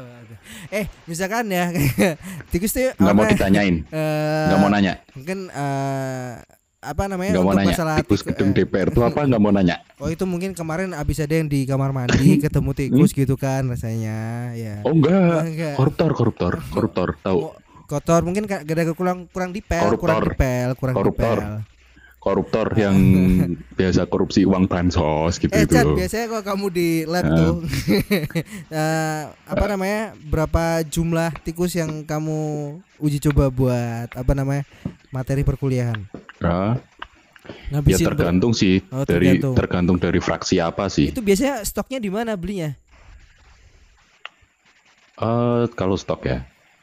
Eh, 0.73 0.89
misalkan 1.05 1.47
ya 1.53 1.69
tikus 2.51 2.73
tuh 2.73 2.91
Nggak 2.97 3.15
mau 3.15 3.29
ditanyain, 3.29 3.85
eh, 3.87 4.45
nggak 4.51 4.59
mau 4.59 4.67
nanya, 4.73 4.99
mungkin 5.15 5.47
eh, 5.47 6.33
apa 6.81 7.05
namanya 7.05 7.37
nggak 7.37 7.45
mau 7.45 7.53
nanya. 7.53 7.69
masalah 7.71 7.97
Tikus 8.01 8.25
tiku- 8.25 8.29
gedung 8.33 8.51
eh, 8.51 8.55
DPR 8.59 8.89
itu 8.89 9.01
apa? 9.05 9.21
Nggak 9.23 9.37
mau 9.39 9.53
nanya. 9.53 9.77
Oh 10.01 10.09
itu 10.09 10.25
mungkin 10.25 10.57
kemarin 10.57 10.97
abis 10.97 11.21
ada 11.21 11.37
yang 11.37 11.45
di 11.45 11.69
kamar 11.69 11.93
mandi 11.93 12.41
ketemu 12.41 12.73
tikus 12.73 13.13
gitu 13.13 13.37
kan 13.37 13.69
rasanya 13.69 14.17
ya. 14.57 14.81
Hmm? 14.81 14.87
Oh 14.89 14.93
enggak, 14.97 15.41
Enggak. 15.45 15.75
koruptor, 15.77 16.11
koruptor, 16.11 16.53
koruptor. 16.75 17.09
Tahu? 17.21 17.37
Oh, 17.39 17.53
kotor 17.85 18.25
mungkin 18.25 18.49
gara-gara 18.49 18.97
kurang 18.97 19.29
kurang 19.29 19.53
dipel, 19.53 19.93
kurang 19.95 20.25
Koruptor. 20.25 20.25
dipel, 20.33 20.69
kurang 20.75 20.95
Koruptor. 20.97 21.37
dipel. 21.37 21.53
Koruptor 22.21 22.69
yang 22.77 22.95
biasa 23.81 24.05
korupsi 24.05 24.45
uang 24.45 24.69
bansos 24.69 25.41
gitu 25.41 25.49
Eh 25.51 25.65
itu 25.65 25.73
Chan, 25.73 25.89
biasanya 25.91 26.27
kalau 26.29 26.45
kamu 26.45 26.67
di 26.69 26.89
lab 27.03 27.25
Ah. 27.25 27.33
tuh 27.35 27.55
eh, 28.77 29.23
apa 29.27 29.65
namanya? 29.67 30.13
Berapa 30.21 30.63
jumlah 30.85 31.33
tikus 31.41 31.73
yang 31.73 32.05
kamu 32.05 32.39
uji 32.99 33.19
coba 33.23 33.49
buat 33.49 34.09
apa 34.13 34.33
namanya? 34.33 34.69
materi 35.09 35.43
perkuliahan? 35.43 35.97
Ah, 36.39 36.77
ya 37.67 37.81
ber- 37.83 38.15
tergantung 38.15 38.53
sih 38.53 38.79
Oh, 38.89 39.03
dari 39.03 39.41
tergantung. 39.41 39.55
tergantung 39.57 39.97
dari 39.99 40.21
fraksi 40.21 40.61
apa 40.61 40.87
sih. 40.87 41.09
Itu 41.09 41.19
biasanya 41.19 41.65
stoknya 41.65 41.99
di 41.99 42.07
mana 42.07 42.37
belinya? 42.37 42.77
Eh, 45.17 45.65
kalau 45.75 45.97
stok 45.97 46.21
ya, 46.25 46.39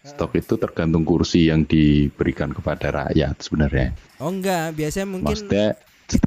stok 0.07 0.31
itu 0.39 0.53
tergantung 0.55 1.03
kursi 1.03 1.51
yang 1.51 1.67
diberikan 1.67 2.55
kepada 2.55 2.87
rakyat 3.03 3.35
sebenarnya. 3.43 3.91
Oh 4.17 4.31
enggak, 4.31 4.73
biasanya 4.73 5.07
mungkin 5.07 5.27
Maksudnya 5.27 5.67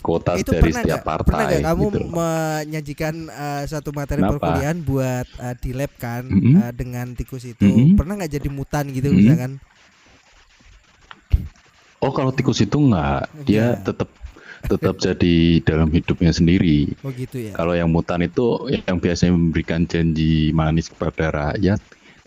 kuota 0.04 0.36
itu 0.36 0.52
dari 0.52 0.70
pernah 0.70 0.82
setiap 0.84 1.00
nggak 1.00 1.04
pernah 1.24 1.24
partai 1.24 1.44
nggak 1.48 1.64
kamu 1.72 1.84
gitu 1.88 1.98
menyajikan 2.12 3.14
eh, 3.32 3.62
satu 3.64 3.90
materi 3.96 4.20
Kenapa? 4.20 4.36
perkuliahan 4.36 4.78
buat 4.84 5.26
eh, 5.40 5.54
di 5.56 5.70
lab 5.72 5.92
kan 5.96 6.22
Mhm. 6.28 6.54
eh, 6.60 6.72
dengan 6.76 7.06
tikus 7.16 7.44
itu 7.48 7.64
Mhm. 7.64 7.96
pernah 7.96 8.14
nggak 8.20 8.32
jadi 8.36 8.48
mutan 8.52 8.84
gitu 8.92 9.08
Mhm. 9.10 9.16
misalkan 9.16 9.52
Oh 12.00 12.12
kalau 12.16 12.32
tikus 12.32 12.64
itu 12.64 12.76
enggak, 12.80 13.28
dia 13.44 13.76
Enggak. 13.76 13.92
tetap 13.92 14.08
tetap 14.64 14.94
jadi 15.06 15.36
dalam 15.60 15.88
hidupnya 15.92 16.32
sendiri. 16.32 16.96
oh 17.04 17.12
gitu 17.12 17.36
ya 17.40 17.52
Kalau 17.52 17.76
yang 17.76 17.92
mutan 17.92 18.24
itu 18.24 18.72
yang 18.72 18.96
biasanya 18.96 19.36
memberikan 19.36 19.84
janji 19.84 20.48
manis 20.52 20.88
kepada 20.88 21.28
rakyat, 21.28 21.80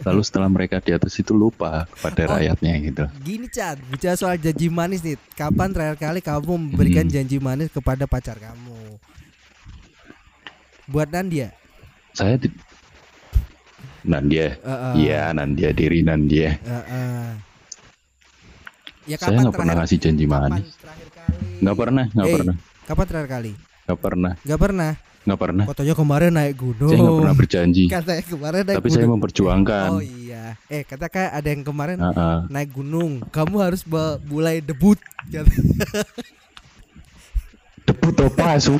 lalu 0.03 0.21
setelah 0.21 0.47
mereka 0.47 0.77
di 0.77 0.91
atas 0.91 1.15
itu 1.15 1.31
lupa 1.31 1.87
kepada 1.89 2.21
Oh. 2.23 2.31
rakyatnya 2.35 2.73
gitu. 2.81 3.03
gini 3.19 3.47
Chan 3.47 3.79
bicara 3.87 4.13
soal 4.13 4.35
janji 4.35 4.67
manis 4.67 4.99
nih 4.99 5.15
kapan 5.33 5.69
terakhir 5.69 5.97
kali 5.97 6.19
kamu 6.19 6.53
memberikan 6.53 7.05
Mhm. 7.05 7.13
janji 7.13 7.37
manis 7.37 7.67
kepada 7.67 8.03
pacar 8.03 8.35
kamu 8.35 8.99
buat 10.85 11.07
Nandia 11.07 11.55
Saya 12.11 12.37
di... 12.37 12.45
Nandia, 14.03 14.53
Eh, 14.53 14.67
eh, 14.67 14.93
iya 15.01 15.31
Nandia 15.31 15.71
diri 15.71 16.03
Nandia. 16.03 16.59
eh, 16.59 16.83
eh. 16.85 17.29
ya 19.07 19.15
Saya 19.15 19.39
nggak 19.41 19.55
pernah 19.55 19.75
ngasih 19.79 19.97
janji 19.97 20.25
kapan 20.25 20.51
manis. 20.51 20.67
Nggak 21.57 21.75
pernah, 21.75 22.05
nggak 22.07 22.27
Eh, 22.27 22.33
pernah, 22.35 22.55
kapan 22.83 23.05
terakhir 23.07 23.29
kali 23.31 23.51
nggak 23.83 23.99
pernah, 23.99 24.33
nggak 24.43 24.61
pernah 24.61 24.91
nggak 25.23 25.39
pernah. 25.39 25.65
Katanya 25.71 25.95
kemarin 25.95 26.31
naik 26.35 26.55
gunung. 26.59 26.91
Saya 26.91 26.99
nggak 26.99 27.19
pernah 27.23 27.35
berjanji. 27.35 27.83
Katanya 27.95 28.23
kemarin 28.27 28.61
naik 28.67 28.77
Tapi 28.79 28.89
saya 28.91 28.99
gunung. 29.07 29.13
memperjuangkan. 29.15 29.89
Oh 29.95 30.03
iya. 30.03 30.59
Eh 30.67 30.83
katakan 30.83 31.31
ada 31.31 31.47
yang 31.47 31.63
kemarin 31.63 31.97
Ah, 32.03 32.11
ah. 32.11 32.39
naik 32.51 32.75
gunung. 32.75 33.23
Kamu 33.31 33.55
harus 33.63 33.87
mulai 34.27 34.59
debut. 34.59 34.99
Debut 37.83 38.15
apa 38.15 38.55
su? 38.63 38.79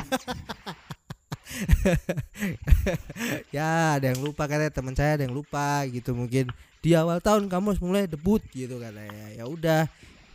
ya 3.54 4.00
ada 4.00 4.06
yang 4.16 4.24
lupa 4.24 4.48
katanya 4.48 4.72
teman 4.72 4.96
saya 4.96 5.20
ada 5.20 5.28
yang 5.28 5.36
lupa 5.36 5.84
gitu 5.92 6.16
mungkin 6.16 6.48
di 6.80 6.96
awal 6.96 7.20
tahun 7.20 7.52
kamu 7.52 7.76
harus 7.76 7.82
mulai 7.84 8.08
debut 8.08 8.40
gitu 8.56 8.80
katanya. 8.80 9.28
Ya 9.36 9.44
udah 9.44 9.84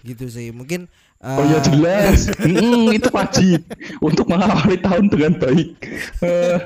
gitu 0.06 0.30
sih. 0.30 0.54
Mungkin 0.54 0.86
Oh 1.20 1.44
ya 1.44 1.60
jelas, 1.60 2.32
Mm, 2.40 2.96
itu 2.96 3.12
wajib 3.12 3.60
untuk 4.00 4.24
mengawali 4.24 4.80
tahun 4.80 5.12
dengan 5.12 5.36
baik. 5.36 5.76
Eh, 6.24 6.58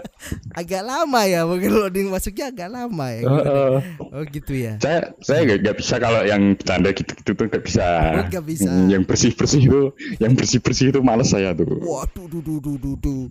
agak 0.54 0.86
lama 0.86 1.26
ya 1.26 1.42
mungkin 1.42 1.74
loading 1.74 2.14
masuknya 2.14 2.54
agak 2.54 2.70
lama 2.70 3.08
ya. 3.10 3.26
eh. 3.26 3.78
Oh 4.14 4.22
gitu 4.30 4.54
ya. 4.54 4.78
saya 4.78 5.10
saya 5.26 5.50
nggak 5.50 5.58
nggak 5.58 5.78
bisa 5.82 5.98
kalau 5.98 6.22
yang 6.22 6.54
bercanda 6.54 6.94
gitu 6.94 7.12
gitu 7.18 7.32
tuh 7.34 7.46
nggak 7.50 7.64
bisa. 7.66 7.86
Oh, 8.14 8.26
nggak 8.30 8.46
bisa. 8.46 8.70
Mm, 8.70 8.86
yang 8.94 9.04
bersih 9.04 9.34
bersih 9.34 9.62
itu, 9.66 9.82
yang 10.22 10.34
bersih 10.38 10.62
bersih 10.62 10.86
itu 10.94 11.02
males 11.02 11.34
saya 11.34 11.50
tuh. 11.52 11.66
Waduh, 11.82 12.30
duh, 12.30 12.42
duh, 12.46 12.62
duh, 12.62 12.78
duh, 12.78 12.96
duh. 13.02 13.24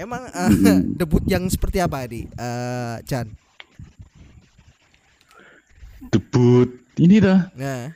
Emang 0.00 0.24
eh, 0.24 0.48
Mm. 0.48 0.96
debut 0.98 1.20
yang 1.28 1.44
seperti 1.44 1.84
apa 1.84 2.08
di 2.08 2.24
eh 2.24 2.96
Chan? 3.04 3.28
Debut 6.08 6.68
ini 6.96 7.16
dah 7.16 7.52
Nah, 7.52 7.92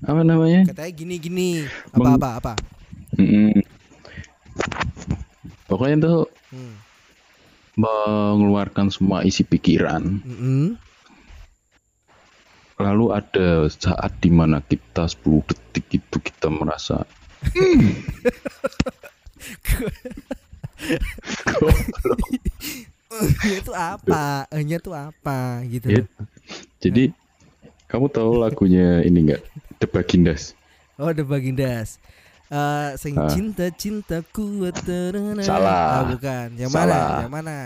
apa 0.00 0.20
namanya? 0.20 0.60
katanya 0.66 0.92
gini-gini. 0.92 1.64
Meng- 1.92 2.16
Apa-apa 2.16 2.28
apa? 2.36 2.52
Mm-mm. 3.16 3.52
Pokoknya 5.66 5.96
tuh 6.00 6.20
Hmm. 6.50 6.74
mengeluarkan 7.76 8.90
semua 8.90 9.22
isi 9.22 9.42
pikiran. 9.42 10.20
Mm-mm. 10.20 10.76
Lalu 12.76 13.06
ada 13.12 13.68
saat 13.68 14.16
di 14.18 14.28
mana 14.28 14.58
kita 14.58 15.04
10 15.04 15.44
detik 15.44 15.84
itu 15.92 16.16
kita 16.18 16.48
merasa 16.48 17.04
itu 23.44 23.72
apa? 23.74 24.46
Nya 24.62 24.78
tuh 24.78 24.94
apa 24.94 25.60
gitu. 25.66 25.90
Ya. 25.90 26.02
Jadi 26.80 27.10
kamu 27.86 28.06
tahu 28.08 28.38
lagunya 28.38 29.02
ini 29.02 29.28
enggak? 29.28 29.42
The 29.80 29.88
Bagindas. 29.88 30.52
Oh, 31.00 31.12
The 31.16 31.24
Bagindas. 31.24 31.96
Eh, 32.50 32.90
sing 32.98 33.14
Ah. 33.16 33.30
cinta 33.30 33.70
cintaku 33.72 34.68
terana. 34.74 35.40
Salah. 35.40 36.02
Ah, 36.02 36.04
bukan. 36.04 36.48
Yang 36.58 36.70
Salah. 36.74 36.84
mana? 36.84 37.22
Yang 37.24 37.32
mana? 37.32 37.56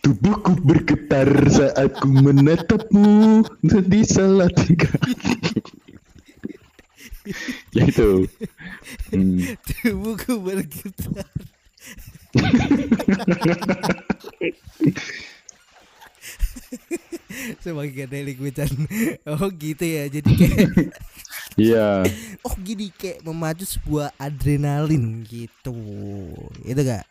Tubuhku 0.00 0.56
bergetar 0.60 1.28
saat 1.50 1.92
ku 2.00 2.08
menatapmu 2.08 3.42
di 3.84 4.00
salah 4.04 4.48
tingkah. 4.48 4.92
ya 7.76 7.84
itu. 7.84 8.24
Hmm. 9.12 9.44
Tubuhku 9.66 10.40
bergetar. 10.40 11.28
Sebagai 17.60 18.08
Chan. 18.56 18.70
Oh 19.30 19.48
gitu 19.52 19.84
ya. 19.84 20.08
Jadi 20.08 20.32
kayak 20.36 20.68
Iya. 21.60 22.04
oh 22.46 22.54
gini 22.60 22.88
kayak 22.94 23.20
memacu 23.26 23.68
sebuah 23.68 24.16
adrenalin 24.16 25.22
gitu. 25.28 25.76
Itu 26.64 26.80
gak? 26.80 27.04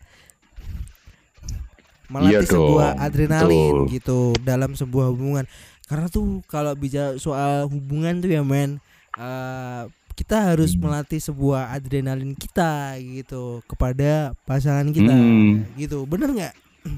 Melatih 2.09 2.33
Iya 2.33 2.39
dong, 2.41 2.49
sebuah 2.49 2.89
adrenalin 2.97 3.73
betul. 3.85 3.93
gitu 3.93 4.19
dalam 4.41 4.73
sebuah 4.73 5.13
hubungan. 5.13 5.45
Karena 5.85 6.09
tuh 6.09 6.41
kalau 6.49 6.73
bicara 6.73 7.17
soal 7.21 7.69
hubungan 7.69 8.17
tuh 8.17 8.29
ya 8.33 8.41
men, 8.41 8.81
eh, 9.13 9.83
kita 10.17 10.51
harus 10.51 10.73
melatih 10.73 11.21
sebuah 11.21 11.69
adrenalin 11.69 12.33
kita 12.33 12.97
gitu 12.97 13.61
kepada 13.69 14.33
pasangan 14.49 14.89
kita 14.89 15.13
Hmm. 15.13 15.69
gitu. 15.77 16.09
Bener 16.09 16.33
nggak? 16.33 16.55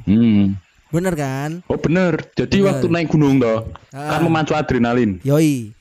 Hmm. 0.08 0.56
Bener 0.92 1.16
kan? 1.16 1.64
Oh 1.66 1.80
bener. 1.80 2.20
Jadi 2.36 2.60
Bener. 2.60 2.68
waktu 2.70 2.86
naik 2.88 3.08
gunung 3.10 3.40
toh 3.40 3.72
Ah. 3.90 4.16
kan 4.16 4.22
memacu 4.22 4.52
adrenalin. 4.52 5.24
Yoi. 5.24 5.72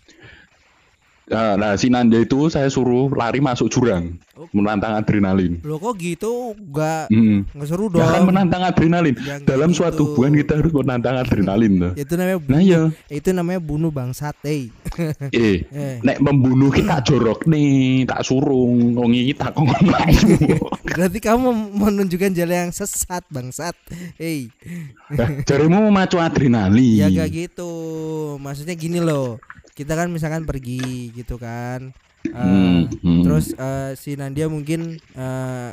Nah, 1.30 1.54
nah, 1.54 1.72
si 1.74 1.86
Nanda 1.86 2.18
itu 2.18 2.50
saya 2.50 2.66
suruh 2.66 3.06
lari 3.08 3.38
masuk 3.38 3.70
jurang 3.70 4.18
Oh. 4.34 4.48
menantang 4.50 4.96
adrenalin. 4.96 5.60
Lo 5.60 5.76
kok 5.76 5.94
gitu? 5.94 6.56
Gak 6.72 7.06
Hmm. 7.06 7.44
nggak 7.46 7.68
seru 7.68 7.86
dong. 7.86 8.00
Ya 8.00 8.08
kan 8.10 8.24
menantang 8.24 8.64
adrenalin. 8.64 9.12
Ya, 9.14 9.36
nggak 9.36 9.44
Dalam 9.44 9.68
gitu. 9.68 9.78
suatu 9.78 10.02
hubungan 10.10 10.32
kita 10.34 10.52
harus 10.56 10.72
menantang 10.72 11.14
adrenalin 11.14 11.72
tuh. 11.76 11.92
Itu 11.94 12.12
namanya 12.16 12.38
Nah 12.40 12.44
bunuh. 12.56 12.64
ya, 12.64 12.82
Itu 13.12 13.28
namanya 13.30 13.60
bunuh 13.60 13.90
bangsat, 13.92 14.32
eh. 14.42 14.72
eh, 15.30 15.60
eh. 15.62 15.96
nek 16.00 16.18
membunuh 16.18 16.72
kita 16.72 17.04
jorok 17.04 17.44
nih, 17.44 18.02
tak 18.04 18.24
surung, 18.24 18.96
wong 18.96 19.12
iki 19.12 19.36
tak 19.36 19.52
kongkon. 19.52 19.92
Berarti 20.90 21.18
kamu 21.20 21.46
menunjukkan 21.70 22.32
jalan 22.32 22.56
yang 22.66 22.72
sesat, 22.72 23.22
bangsat. 23.28 23.76
Hei, 24.16 24.48
Nah, 25.10 25.44
Jarimu 25.44 25.84
memacu 25.84 26.16
adrenalin. 26.16 26.96
ya 26.96 27.06
gak 27.12 27.30
gitu. 27.30 27.70
Maksudnya 28.36 28.72
gini 28.72 28.98
loh. 28.98 29.36
Kita 29.80 29.96
kan 29.96 30.12
misalkan 30.12 30.44
pergi 30.44 31.08
gitu 31.10 31.40
kan. 31.40 31.88
Eh, 32.22 32.36
Hmm, 32.36 32.84
hmm. 33.00 33.22
Terus 33.24 33.56
eh, 33.56 33.96
si 33.96 34.12
Nandia 34.12 34.44
mungkin 34.44 35.00
eh, 35.16 35.70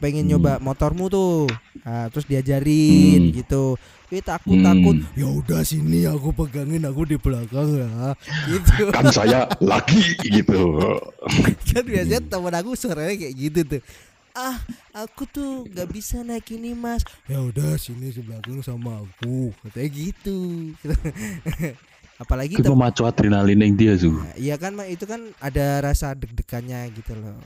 pengen 0.00 0.24
nyoba 0.24 0.56
motormu 0.56 1.12
tuh. 1.12 1.52
Nah, 1.84 2.08
terus 2.08 2.24
diajarin 2.24 3.28
Hmm. 3.28 3.34
gitu. 3.36 3.64
Eh 4.08 4.24
takut 4.24 4.56
takut. 4.58 4.96
Hmm. 4.96 5.12
Ya 5.12 5.28
udah 5.28 5.60
sini 5.62 6.08
aku 6.08 6.32
pegangin 6.32 6.80
aku 6.82 7.04
di 7.04 7.20
belakang 7.20 7.76
ya. 7.76 8.16
Gitu. 8.48 8.88
kan 8.88 9.04
saya 9.12 9.44
lagi 9.60 10.16
gitu. 10.16 10.80
kan 11.68 11.84
biasanya 11.84 12.24
temen 12.24 12.54
aku 12.56 12.72
suaranya 12.72 13.12
kayak 13.12 13.36
gitu 13.36 13.60
tuh 13.68 13.82
ah 14.36 14.52
aku 14.92 15.24
tuh 15.24 15.64
nggak 15.64 15.88
bisa 15.88 16.20
naik 16.20 16.44
ini 16.52 16.76
mas 16.76 17.00
ya 17.24 17.40
udah 17.40 17.72
sini 17.80 18.12
sebelakang 18.12 18.60
sama 18.60 19.00
aku 19.00 19.48
katanya 19.64 19.88
gitu 19.96 20.38
apalagi 22.16 22.54
Kita 22.54 22.66
tem 22.66 22.72
memacu 22.72 23.02
adrenalin 23.02 23.58
yang 23.58 23.74
dia 23.74 23.92
su. 23.94 24.16
Iya 24.34 24.56
kan 24.56 24.72
itu 24.82 25.04
kan 25.04 25.32
ada 25.36 25.80
rasa 25.82 26.12
deg-degannya 26.12 26.88
gitu 26.92 27.12
loh 27.12 27.36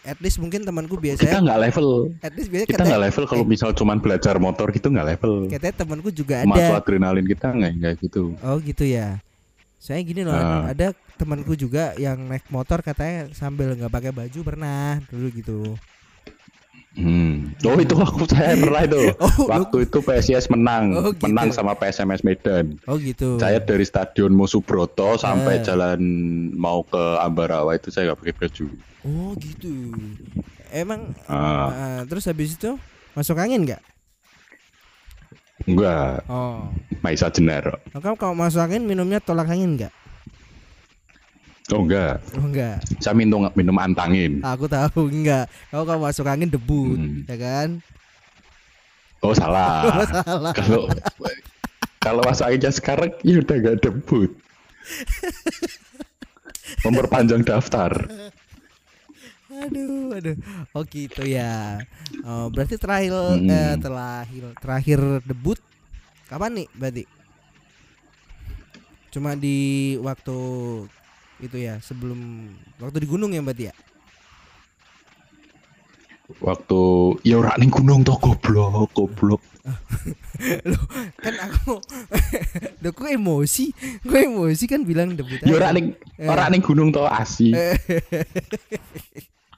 at 0.00 0.16
least 0.18 0.40
mungkin 0.40 0.64
temanku 0.64 0.96
Kita 0.96 1.04
biasanya 1.12 1.38
nggak 1.44 1.60
level. 1.60 1.88
at 2.20 2.32
least 2.32 2.48
biasanya 2.48 2.70
Kita 2.72 2.82
nggak 2.82 3.02
level 3.04 3.24
kalau 3.26 3.44
eh, 3.44 3.48
misal 3.48 3.70
cuman 3.72 3.96
belajar 4.00 4.34
motor 4.36 4.66
gitu 4.70 4.88
nggak 4.88 5.06
level. 5.12 5.32
katanya 5.46 5.74
temanku 5.76 6.08
juga 6.08 6.34
Memacu 6.40 6.60
ada 6.62 6.80
adrenalin 6.80 7.26
kita 7.26 7.46
nggak 7.52 7.72
nggak 7.76 7.92
gitu. 8.00 8.32
oh 8.40 8.56
gitu 8.58 8.84
ya 8.84 9.20
saya 9.76 10.00
gini 10.00 10.24
loh 10.24 10.32
Ah. 10.32 10.72
ada 10.72 10.92
temanku 11.16 11.52
juga 11.52 11.92
yang 11.96 12.16
naik 12.22 12.48
motor 12.48 12.80
katanya 12.80 13.28
sambil 13.32 13.72
nggak 13.72 13.88
pakai 13.88 14.12
baju 14.12 14.40
pernah 14.40 15.00
dulu 15.08 15.28
gitu. 15.32 15.60
Hmm. 16.90 17.54
Oh 17.62 17.78
itu 17.78 17.94
aku 17.94 18.26
saya 18.26 18.58
pernah 18.60 18.82
itu. 18.82 19.14
Oh, 19.16 19.46
Waktu 19.46 19.86
itu 19.86 19.98
PSIS 20.00 20.50
menang, 20.50 20.90
Oh, 20.92 21.14
gitu. 21.14 21.22
menang 21.24 21.50
sama 21.50 21.72
PSMS 21.72 22.20
Medan. 22.20 22.82
Oh 22.84 22.98
gitu. 22.98 23.38
Saya 23.38 23.58
dari 23.58 23.82
Stadion 23.82 24.30
Musubroto 24.30 25.14
sampai 25.14 25.58
Eh. 25.58 25.62
jalan 25.62 26.00
mau 26.52 26.82
ke 26.82 26.98
Ambarawa 27.16 27.72
itu 27.72 27.88
saya 27.88 28.10
nggak 28.10 28.18
pakai 28.18 28.34
baju. 28.36 28.66
Oh 29.00 29.30
gitu. 29.38 29.70
Emang 30.68 31.14
Ah, 31.24 31.70
ah, 31.70 32.00
terus 32.04 32.26
habis 32.26 32.54
itu 32.54 32.74
masuk 33.12 33.36
angin 33.36 33.62
nggak? 33.64 33.82
enggak, 35.62 36.24
Oh. 36.26 36.72
Maisa 37.00 37.28
Jenaro. 37.28 37.76
Nah, 37.92 38.00
kamu 38.00 38.16
kalau 38.16 38.34
masuk 38.34 38.60
angin 38.60 38.82
minumnya 38.82 39.20
tolak 39.20 39.46
angin 39.46 39.76
nggak? 39.76 39.92
Oh 41.70 41.80
enggak, 41.80 42.18
Oh 42.34 42.44
enggak. 42.44 42.76
saya 42.98 43.14
minum 43.14 43.46
minum 43.54 43.74
antangin. 43.76 44.42
Aku 44.42 44.66
tahu 44.66 45.06
enggak. 45.06 45.46
Kau 45.70 45.82
kalau 45.82 46.02
masuk 46.02 46.26
angin 46.26 46.46
debut, 46.46 46.98
Hmm. 46.98 47.22
ya 47.24 47.36
kan? 47.36 47.68
Oh 49.20 49.30
salah. 49.30 50.02
Salah. 50.10 50.52
kalau 50.52 50.82
kalau 52.00 52.20
masuk 52.24 52.46
aja 52.48 52.68
sekarang 52.70 53.10
ya 53.20 53.38
udah 53.38 53.54
gak 53.60 53.76
debut. 53.80 54.30
Memperpanjang 56.82 57.42
daftar. 57.42 57.90
Aduh, 59.50 60.14
aduh. 60.14 60.34
Oh 60.72 60.82
gitu 60.84 61.22
ya. 61.22 61.78
Oh, 62.22 62.48
berarti 62.48 62.74
terakhir 62.74 63.12
Hmm. 63.12 63.46
eh, 63.46 63.74
terakhir 63.76 64.42
terakhir 64.56 64.98
debut 65.22 65.58
kapan 66.26 66.50
nih 66.56 66.66
berarti? 66.72 67.02
Cuma 69.10 69.34
di 69.34 69.98
waktu 69.98 70.38
itu 71.40 71.56
ya, 71.56 71.80
sebelum 71.80 72.48
waktu 72.78 73.04
di 73.04 73.08
gunung 73.08 73.32
ya 73.32 73.40
berarti 73.40 73.68
ya? 73.68 73.74
Waktu 76.38 76.80
ya 77.26 77.42
ora 77.42 77.58
ning 77.58 77.74
gunung 77.74 78.06
toh 78.06 78.14
goblok, 78.22 78.94
goblok. 78.94 79.42
Loh, 80.70 80.84
kan 81.20 81.34
aku 81.36 81.82
Loh, 82.82 82.92
gue 82.94 83.08
emosi. 83.12 83.74
Gue 84.06 84.30
emosi 84.30 84.64
kan 84.70 84.86
bilang 84.86 85.18
debut. 85.18 85.42
Ya 85.42 85.50
aja. 85.50 85.56
ora 85.58 85.68
ning 85.74 85.98
Eh. 86.16 86.30
ora 86.30 86.46
ning 86.48 86.62
gunung 86.62 86.94
toh 86.94 87.04
asi. 87.10 87.50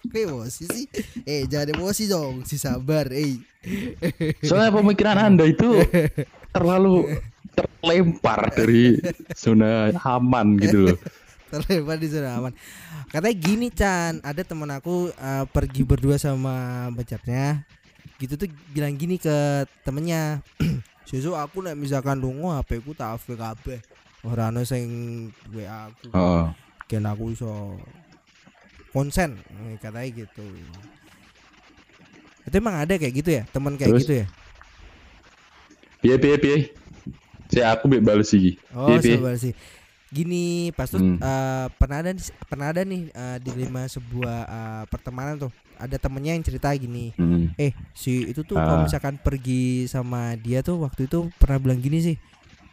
Gue 0.03 0.27
emosi 0.27 0.67
sih. 0.67 0.85
Eh, 1.23 1.47
jangan 1.47 1.79
emosi 1.79 2.11
dong, 2.11 2.43
si 2.43 2.59
sabar, 2.59 3.07
eh. 3.15 3.39
Soalnya 4.43 4.75
pemikiran 4.75 5.15
Anda 5.15 5.47
itu 5.47 5.79
terlalu 6.51 7.23
terlempar 7.55 8.51
dari 8.51 8.99
zona 9.39 9.95
aman 10.03 10.59
gitu 10.59 10.91
loh. 10.91 10.99
Terlempar 11.53 12.01
di 12.01 12.09
zona 12.09 12.41
aman. 12.41 12.53
Katanya 13.13 13.37
gini 13.37 13.69
Chan, 13.69 14.25
ada 14.25 14.41
teman 14.41 14.73
aku 14.73 15.13
eh, 15.13 15.45
pergi 15.53 15.85
berdua 15.85 16.17
sama 16.17 16.89
pacarnya. 16.97 17.61
Gitu 18.17 18.41
tuh 18.41 18.49
bilang 18.73 18.97
gini 18.97 19.21
ke 19.21 19.69
temennya. 19.85 20.41
Susu 21.09 21.37
aku 21.37 21.61
nek 21.61 21.77
misalkan 21.77 22.17
lungo 22.17 22.49
HP 22.57 22.81
ku 22.81 22.97
tak 22.97 23.21
AFK 23.21 23.37
kabeh. 23.37 23.79
Ora 24.25 24.49
ono 24.49 24.65
sing 24.65 24.87
WA 25.53 25.93
aku. 25.93 26.09
Heeh. 26.15 26.47
Gen 26.89 27.05
aku 27.05 27.35
iso 27.35 27.77
konsen 28.95 29.37
Eh, 29.69 29.77
katanya 29.83 30.09
gitu. 30.25 30.47
Itu 32.43 32.55
emang 32.59 32.75
ada 32.81 32.95
kayak 32.99 33.15
gitu 33.15 33.31
ya, 33.31 33.43
teman 33.51 33.79
kayak 33.79 33.91
Terus? 33.97 34.03
gitu 34.07 34.15
ya? 34.23 34.27
Piye 36.03 36.17
piye 36.19 36.37
piye. 36.39 36.57
Saya 37.53 37.77
aku 37.77 37.87
bales 38.01 38.33
iki. 38.33 38.57
Oh, 38.73 38.89
Piye 38.99 39.37
sih. 39.39 39.53
Gini, 40.13 40.45
pas 40.71 40.85
tuh 40.87 41.01
Hmm. 41.01 41.17
eh, 41.17 41.67
pernah 41.73 41.99
ada 41.99 42.13
nih- 42.13 42.37
pernah 42.45 42.67
ada 42.69 42.83
nih 42.83 43.09
eh, 43.09 43.37
di 43.41 43.51
lima 43.57 43.89
sebuah 43.89 44.39
eh, 44.45 44.83
pertemanan 44.87 45.41
tuh. 45.41 45.53
Ada 45.75 45.97
temennya 45.99 46.37
yang 46.37 46.45
cerita 46.45 46.69
gini. 46.73 47.17
Hmm. 47.17 47.49
Eh, 47.57 47.73
si 47.91 48.29
itu 48.29 48.45
tuh 48.45 48.55
kalau 48.55 48.79
Ah. 48.79 48.85
misalkan 48.85 49.17
pergi 49.17 49.89
sama 49.89 50.37
dia 50.37 50.61
tuh 50.61 50.79
waktu 50.79 51.09
itu 51.09 51.33
pernah 51.37 51.57
bilang 51.59 51.81
gini 51.81 51.99
sih. 51.99 52.17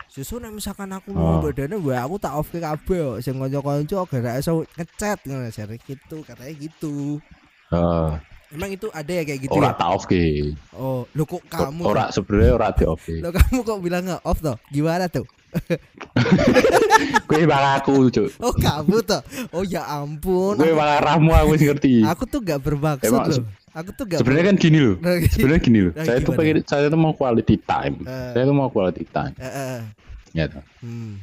Susu 0.05 0.35
nek 0.35 0.51
misalkan 0.51 0.89
aku 0.89 1.09
mau 1.09 1.37
Oh. 1.37 1.41
bedane 1.41 1.73
gue 1.73 1.95
aku 1.95 2.17
tak 2.17 2.33
off 2.33 2.49
ke 2.49 2.59
kabeh 2.59 2.83
kok. 2.99 3.17
sing 3.21 3.33
kanca-kanca 3.33 4.03
gara 4.11 4.31
iso 4.35 4.65
ngechat 4.67 5.23
ngono 5.23 5.47
sare 5.47 5.79
gitu 5.79 6.21
katanya 6.21 6.53
gitu. 6.53 7.23
Heeh. 7.69 8.09
Emang 8.49 8.67
itu 8.67 8.89
ada 8.89 9.05
ya 9.07 9.21
kayak 9.21 9.45
gitu 9.45 9.53
ora 9.53 9.69
ya? 9.69 9.77
tak 9.77 9.87
off 9.87 10.03
ke. 10.03 10.51
Oh, 10.73 11.05
lo 11.07 11.23
kok 11.23 11.45
kamu 11.45 11.81
Ora 11.85 12.09
sebenarnya 12.09 12.51
ora 12.51 12.67
di 12.69 12.83
off 12.83 12.99
ke. 12.99 13.21
Lo 13.21 13.29
kamu 13.31 13.61
kok 13.61 13.79
bilang 13.79 14.03
nggak 14.03 14.21
off 14.23 14.41
toh? 14.41 14.57
Gimana 14.67 15.05
tuh? 15.07 15.23
Kowe 17.29 17.43
malah 17.45 17.79
aku, 17.79 18.09
Cuk. 18.09 18.29
Oh, 18.37 18.51
kamu 18.51 18.99
toh. 19.01 19.21
Oh 19.51 19.63
ya 19.63 19.85
ampun. 19.85 20.57
Kowe 20.57 20.71
malah 20.73 20.99
ramu 20.99 21.31
aku 21.31 21.55
wis 21.55 21.63
ngerti. 21.63 22.01
Aku 22.03 22.23
tuh 22.25 22.41
gak 22.41 22.59
bermaksud 22.59 23.07
Emang 23.07 23.25
loh. 23.27 23.45
Aku 23.71 23.89
tuh 23.93 24.05
gak 24.05 24.19
Sebenarnya 24.19 24.45
kan 24.49 24.57
gini 24.57 24.79
loh. 24.81 24.95
Nah, 24.99 25.15
gini. 25.17 25.29
Sebenarnya 25.29 25.61
gini 25.61 25.79
loh. 25.81 25.93
Nah, 25.93 26.05
Saya 26.05 26.17
tuh 26.19 26.33
pengen 26.33 26.55
saya 26.65 26.85
tuh 26.87 26.99
mau 26.99 27.13
quality 27.13 27.55
time. 27.59 27.95
Eh. 28.03 28.31
Saya 28.33 28.43
tuh 28.43 28.55
mau 28.55 28.67
quality 28.67 29.03
time. 29.05 29.33
Eh, 29.37 29.81
Ya 30.29 30.45
toh. 30.45 30.61
hmm, 30.81 31.17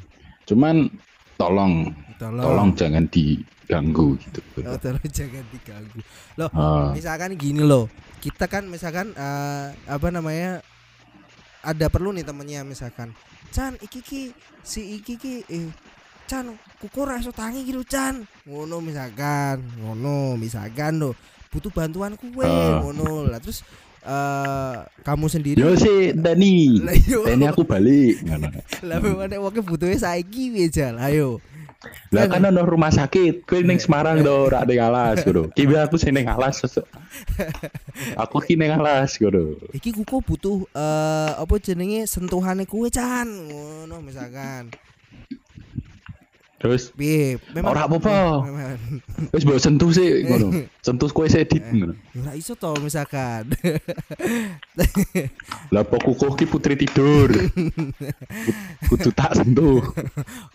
Cuman 0.45 0.91
tolong 1.37 1.95
tolong. 2.17 2.43
tolong 2.43 2.69
jangan 2.75 3.07
diganggu 3.07 4.19
gitu. 4.19 4.41
Oh, 4.63 4.75
tolong 4.77 5.07
jangan 5.11 5.45
diganggu. 5.49 5.99
Loh, 6.35 6.51
Ah. 6.51 6.91
misalkan 6.91 7.35
gini 7.35 7.63
loh. 7.63 7.87
Kita 8.19 8.47
kan 8.47 8.67
misalkan 8.67 9.11
eh, 9.13 9.67
apa 9.87 10.09
namanya? 10.11 10.59
Ada 11.63 11.87
perlu 11.87 12.11
nih 12.11 12.23
temennya 12.23 12.63
misalkan. 12.63 13.11
Chan, 13.53 13.73
iki 13.83 14.01
ki 14.03 14.23
si 14.63 15.01
iki 15.01 15.15
ki 15.17 15.35
eh 15.49 15.69
Chan, 16.27 16.51
kuku 16.83 17.07
iso 17.19 17.31
tangi 17.31 17.63
gitu 17.63 17.87
Chan. 17.87 18.27
Ngono 18.47 18.83
misalkan, 18.83 19.63
ngono 19.79 20.35
misalkan 20.35 20.99
lo 20.99 21.15
butuh 21.51 21.71
bantuan 21.73 22.19
kue, 22.19 22.45
Ah. 22.45 22.83
ngono 22.85 23.25
lah 23.31 23.39
terus 23.41 23.63
eh 24.07 24.77
kamu 25.03 25.27
sendiri 25.27 25.59
Yo 25.63 25.75
sih 25.75 26.15
Dani. 26.15 26.79
Dani 27.27 27.45
aku 27.47 27.67
balik. 27.67 28.23
Lah 28.87 29.03
memang 29.03 29.31
wong 29.43 29.67
butuhnya 29.67 29.99
saiki 29.99 30.55
wis 30.55 30.79
ayo 30.79 31.43
Lah 32.15 32.25
kan 32.31 32.45
ono 32.47 32.63
rumah 32.63 32.93
sakit, 32.93 33.47
kowe 33.47 33.61
ning 33.63 33.79
Semarang 33.83 34.23
do, 34.23 34.49
ora 34.51 34.63
ning 34.63 34.79
alas 34.79 35.23
ngono. 35.27 35.51
Ki 35.53 35.67
aku 35.67 35.97
sing 35.99 36.15
ning 36.15 36.27
alas. 36.31 36.63
Aku 38.23 38.39
ki 38.45 38.55
ning 38.61 38.73
alas 38.73 39.17
ngono. 39.17 39.57
iki 39.77 39.93
kuku 39.93 40.25
butuh 40.25 40.67
eh 40.73 41.33
apa 41.37 41.55
jenenge 41.61 42.09
sentuhane 42.09 42.65
kue 42.67 42.89
Chan 42.91 43.29
ngono 43.29 44.03
misalkan 44.03 44.73
Terus 46.57 46.89
piye 46.97 47.37
memang 47.53 47.77
Ora 47.77 47.85
apa-apa. 47.85 48.17
wis 49.37 49.45
mbok 49.45 49.61
sentuh 49.61 49.93
sih 49.93 50.09
ngono. 50.27 50.65
Sentuh 50.81 51.09
kowe 51.13 51.29
sik 51.29 51.53
dit 51.53 51.65
ngono. 51.69 51.93
Ora 52.17 52.33
iso 52.33 52.57
to 52.57 52.73
misalkan 52.81 53.53
Lah 55.75 55.85
kukuh 55.85 56.33
ki 56.33 56.49
putri 56.49 56.81
tidur. 56.81 57.29
Kudu 58.89 59.13
tak 59.13 59.37
sentuh. 59.37 59.85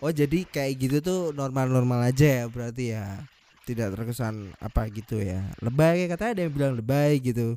oh 0.02 0.10
jadi 0.10 0.42
kayak 0.42 0.74
gitu 0.78 0.96
tuh 0.98 1.20
normal-normal 1.32 2.10
aja 2.10 2.42
ya 2.42 2.44
berarti 2.50 2.98
ya 2.98 3.22
tidak 3.62 3.94
terkesan 3.94 4.50
apa 4.58 4.90
gitu 4.90 5.22
ya 5.22 5.38
lebay 5.62 6.10
katanya 6.10 6.32
ada 6.34 6.42
yang 6.42 6.54
bilang 6.54 6.74
lebay 6.74 7.22
gitu 7.22 7.54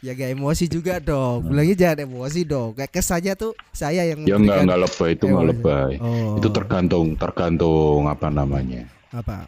Ya 0.00 0.12
gak 0.12 0.30
emosi 0.32 0.64
juga 0.66 0.96
dong 0.98 1.44
bilangnya 1.46 1.76
jangan 1.76 1.98
emosi 2.06 2.40
dong 2.42 2.72
kayak 2.72 2.88
kesannya 2.90 3.34
tuh 3.34 3.52
saya 3.70 4.04
yang 4.04 4.24
Ya 4.24 4.36
enggak 4.36 4.64
enggak 4.64 4.80
lebay, 4.80 5.10
itu 5.12 5.24
enggak 5.26 5.44
Emosi. 5.44 5.52
lebay. 5.54 5.90
oh 5.98 6.36
Itu 6.36 6.48
tergantung 6.50 7.06
tergantung 7.14 8.00
apa 8.06 8.28
namanya? 8.28 8.88
apa 9.10 9.44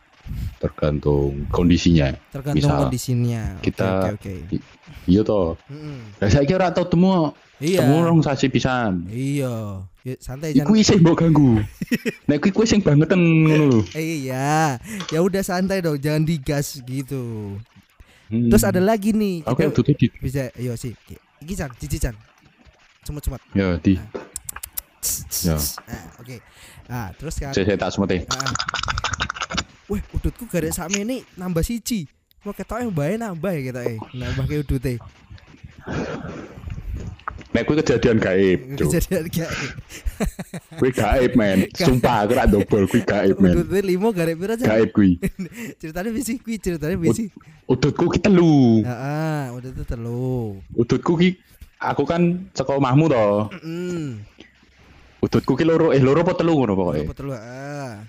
Tergantung 0.59 1.49
kondisinya. 1.49 2.15
tergantung 2.31 2.63
Misal 2.63 2.79
kondisinya 2.85 3.43
kita- 3.61 4.13
oke 4.13 4.35
oke 4.51 4.61
Iya 5.03 5.21
toh. 5.23 5.59
Mm-mm. 5.67 5.99
Lah 6.17 6.29
saiki 6.29 6.53
ora 6.53 6.71
tau 6.71 6.85
temu. 6.85 7.35
iya 7.59 7.81
Temu 7.81 7.97
rong 8.03 8.21
sasi 8.21 8.47
pisan. 8.47 9.09
iya 9.09 9.83
Ya, 10.03 10.19
santai 10.19 10.51
Iku 10.51 10.67
jangan 10.67 10.75
isih 10.77 10.99
mbok 10.99 11.15
ganggu. 11.17 11.63
Nek 12.27 12.39
kuwi 12.41 12.51
kuwi 12.53 12.67
sing 12.67 12.83
bangeten 12.83 13.19
ngono 13.47 13.65
lho. 13.69 13.81
Iya 13.95 14.79
ya 15.09 15.19
udah 15.21 15.41
santai 15.41 15.79
dong 15.79 15.95
jangan 15.97 16.23
digas 16.23 16.83
gitu 16.83 17.55
Hmm. 18.33 18.49
terus 18.49 18.65
ada 18.65 18.81
lagi 18.81 19.13
nih 19.13 19.45
Oke, 19.45 19.69
itu 19.69 19.81
di 19.85 20.09
bisa 20.17 20.49
ayo 20.57 20.73
sih 20.73 20.97
iki 21.45 21.53
chan 21.53 21.69
cici 21.77 22.01
cemut 22.01 23.21
ya 23.53 23.77
di. 23.77 24.01
Ya. 25.45 25.59
oke 26.17 26.37
ah 26.89 27.13
terus 27.19 27.37
kan 27.37 27.53
Saya, 27.53 27.77
tak 27.77 27.93
semete. 27.93 28.25
ah. 28.33 28.49
weh 29.91 30.01
udutku 30.17 30.49
gara 30.49 30.71
sak 30.73 30.95
ini 30.97 31.21
nambah 31.37 31.61
siji 31.61 32.09
mau 32.47 32.57
ketok 32.57 32.89
yang 32.89 32.93
bae 32.95 33.21
nambah 33.21 33.53
ya 33.53 33.61
kita 33.69 33.81
eh 33.85 33.99
nambah 34.17 34.45
ke 34.49 34.65
udute 34.65 34.95
Nek 37.53 37.69
kuwi 37.69 37.85
kejadian 37.85 38.17
gaib, 38.17 38.59
Cuk. 38.81 38.89
kejadian 38.89 39.29
gak 39.29 39.53
Kuwi 40.81 40.89
gaib, 40.89 41.37
men. 41.37 41.69
Sumpah 41.77 42.25
aku 42.25 42.33
rak 42.33 42.49
dobol 42.49 42.89
kuwi 42.89 43.05
gaib, 43.05 43.37
men. 43.37 43.53
udute 43.61 43.85
limo 43.85 44.09
gara 44.09 44.33
pira 44.33 44.57
chan 44.57 44.73
Gaib 44.73 44.89
kuwi. 44.97 45.21
ceritanya 45.81 46.09
bisi 46.09 46.41
kuwi 46.41 46.57
ceritanya 46.57 46.97
bisi 46.97 47.29
Udutku 47.69 48.09
ki 48.09 48.25
telu. 48.25 48.81
ah 48.89 49.53
udut 49.53 49.85
telu 49.85 50.57
Udutku 50.73 51.13
ki 51.21 51.37
aku 51.77 52.09
kan 52.09 52.49
saka 52.57 52.73
omahmu 52.73 53.13
to. 53.13 53.29
Mm. 53.61 54.25
Udutku 55.21 55.53
ki 55.53 55.69
loro 55.69 55.93
eh 55.93 56.01
loro 56.01 56.25
apa 56.25 56.33
telu 56.33 56.57
ngono 56.57 56.73
pokoke. 56.73 57.05
Apa 57.05 57.15
telu? 57.15 57.31
Ah. 57.37 58.01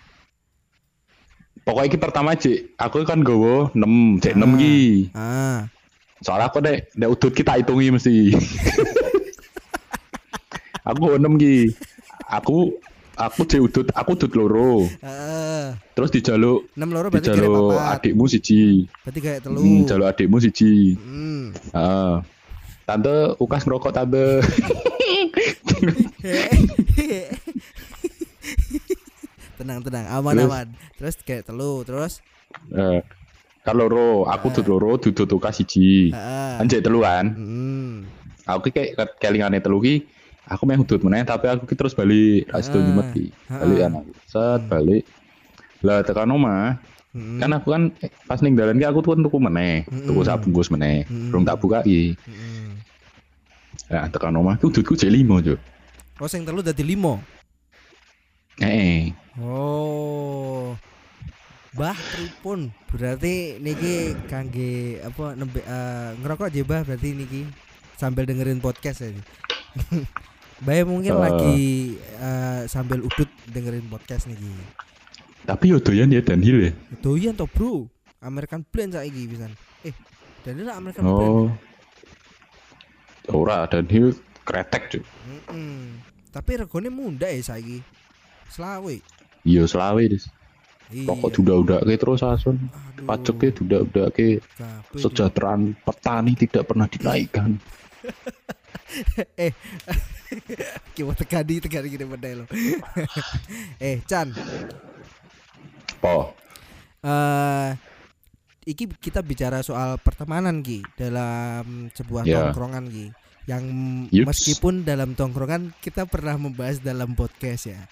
Pokoknya 1.64 1.88
iki 1.92 2.00
pertama 2.00 2.36
Cik, 2.36 2.76
aku 2.76 3.04
kan 3.08 3.24
gowo 3.24 3.72
6, 3.76 4.20
cek 4.20 4.36
6 4.36 4.56
ki. 4.60 4.76
Ah. 5.16 5.68
Soalnya 6.24 6.48
aku 6.48 6.60
nek 6.64 6.92
nek 6.96 7.12
udut 7.12 7.32
kita 7.36 7.60
hitungi 7.60 7.92
mesti. 7.92 8.32
aku 10.84 11.16
6 11.16 11.42
ki. 11.42 11.56
Aku 12.30 12.58
aku 13.14 13.42
cek 13.46 13.62
udut, 13.62 13.88
aku 13.94 14.10
udut 14.18 14.32
loro. 14.36 14.86
Heeh. 15.02 15.76
Terus 15.94 16.10
dijaluk 16.12 16.68
6 16.76 16.96
loro 16.96 17.08
berarti 17.10 17.30
dijaluk 17.32 17.78
adikmu 17.78 18.26
siji. 18.30 18.88
Berarti 19.06 19.20
kayak 19.22 19.40
telu. 19.46 19.60
Hmm, 19.62 19.86
jaluk 19.88 20.08
adikmu 20.12 20.38
siji. 20.42 20.96
Hmm. 20.98 21.54
Heeh. 21.74 22.14
Tante 22.84 23.16
ukas 23.40 23.64
ngerokok 23.64 23.92
tante. 23.96 24.44
tenang 29.60 29.80
tenang 29.80 30.06
aman 30.12 30.34
Terus? 30.36 30.50
aman 30.50 30.68
terus 31.00 31.16
kayak 31.24 31.48
telu 31.48 31.84
terus 31.88 32.20
Eh, 32.70 33.02
kan 33.66 33.74
loro, 33.74 34.30
aku 34.30 34.54
duduk 34.54 34.78
loro, 34.78 35.02
duduk 35.02 35.26
ukas 35.42 35.58
siji. 35.58 36.14
Heeh. 36.14 36.54
Kan 36.62 36.70
cek 36.70 36.86
telu 36.86 37.02
kan. 37.02 37.34
Hmm. 37.34 38.06
Aku 38.46 38.70
kayak 38.70 39.18
kelingane 39.18 39.58
telu 39.58 39.82
ki 39.82 40.06
aku 40.48 40.64
meh 40.68 40.76
hudut 40.76 41.00
meneh 41.04 41.24
tapi 41.24 41.48
aku 41.48 41.64
ki 41.64 41.76
terus 41.76 41.96
balik 41.96 42.48
Ah, 42.52 42.60
nyumet 42.60 43.08
ki. 43.16 43.26
Balik 43.48 43.78
ah. 43.78 43.82
kan 43.88 43.92
aku. 44.00 44.12
Set 44.28 44.62
balik. 44.68 45.04
Lah 45.84 46.00
tekan 46.04 46.32
omah, 46.32 46.80
Hmm. 47.14 47.38
kan 47.38 47.54
aku 47.54 47.70
kan 47.70 47.84
eh, 48.02 48.10
pas 48.26 48.42
ning 48.42 48.58
dalan 48.58 48.82
ki 48.82 48.90
aku 48.90 49.06
tuh 49.06 49.14
tuku 49.14 49.38
meneh, 49.38 49.86
tuku 49.86 50.18
Mm-mm. 50.18 50.26
sak 50.26 50.42
bungkus 50.42 50.74
meneh. 50.74 51.06
Belum 51.06 51.46
tak 51.46 51.62
buka 51.62 51.86
ki. 51.86 52.18
Hmm. 52.26 52.82
Lah 53.94 54.10
tekan 54.10 54.34
omah 54.34 54.58
ki 54.58 54.66
udutku 54.66 54.98
jek 54.98 55.14
limo, 55.14 55.38
Cuk. 55.38 55.62
Oh 56.18 56.26
sing 56.26 56.42
telu 56.42 56.66
dadi 56.66 56.82
limo. 56.82 57.22
Heeh. 58.58 59.14
Oh. 59.38 60.74
Bah 61.78 61.94
pripun? 61.94 62.74
Berarti 62.90 63.62
niki 63.62 64.18
kangge 64.26 65.02
apa 65.06 65.38
nembe 65.38 65.62
eh, 65.62 66.10
ngerokok 66.18 66.50
aja 66.50 66.62
bah 66.66 66.82
berarti 66.82 67.14
niki 67.14 67.42
sambil 67.94 68.26
dengerin 68.26 68.58
podcast 68.58 69.06
ya. 69.06 69.14
Bae 70.64 70.82
mungkin 70.88 71.12
Eh. 71.12 71.20
lagi 71.20 71.60
eh, 72.00 72.62
sambil 72.66 73.04
udut 73.04 73.28
dengerin 73.52 73.86
podcast 73.88 74.26
niki. 74.26 74.48
Tapi 75.44 75.66
yo 75.70 75.78
doyan 75.78 76.08
ya 76.08 76.24
Danhil 76.24 76.58
ya. 76.64 76.72
Doyan 77.04 77.36
to, 77.36 77.46
Bro. 77.52 77.92
American 78.24 78.64
Blend 78.64 78.96
saiki 78.96 79.28
pisan. 79.28 79.52
Eh, 79.84 79.92
dan 80.48 80.56
ini 80.56 80.72
American 80.72 81.04
Blend. 81.04 81.36
Oh. 81.36 81.52
Ora 83.28 83.68
Danhil 83.68 84.16
kretek, 84.48 84.88
Cuk. 84.88 85.04
Mm-mm. 85.04 86.00
Tapi 86.32 86.64
regane 86.64 86.88
munda 86.88 87.28
ya 87.28 87.44
saiki. 87.44 87.84
Selawe. 88.48 88.96
Iya 89.44 89.68
selawe 89.68 90.00
dis. 90.08 90.32
Iya. 90.88 91.12
Pokok 91.12 91.36
duda-uda 91.36 91.84
ke 91.84 92.00
terus 92.00 92.24
asun. 92.24 92.72
Pajak 93.04 93.36
ke 93.36 93.48
duda-uda 93.52 94.08
ke. 94.16 94.40
Kesejahteraan 94.96 95.76
petani 95.84 96.40
tidak 96.40 96.72
pernah 96.72 96.88
dinaikkan. 96.88 97.60
Kiwa 100.96 101.14
tekadi 101.14 101.60
tekadi 101.60 101.88
gini 101.90 102.06
bedai 102.06 102.34
lo. 102.36 102.46
eh 103.84 104.02
Chan, 104.04 104.32
Po. 105.98 106.34
eh 107.02 107.70
iki 108.64 108.88
kita 108.88 109.20
bicara 109.20 109.60
soal 109.60 110.00
pertemanan 110.00 110.64
Ki 110.64 110.80
dalam 110.96 111.92
sebuah 111.92 112.24
Ya. 112.24 112.48
tongkrongan 112.48 112.88
Ki. 112.88 113.08
Yang 113.44 113.64
Yups. 114.16 114.28
meskipun 114.30 114.88
dalam 114.88 115.14
tongkrongan 115.14 115.76
kita 115.78 116.08
pernah 116.08 116.40
membahas 116.40 116.80
dalam 116.80 117.12
podcast 117.14 117.70
ya. 117.70 117.82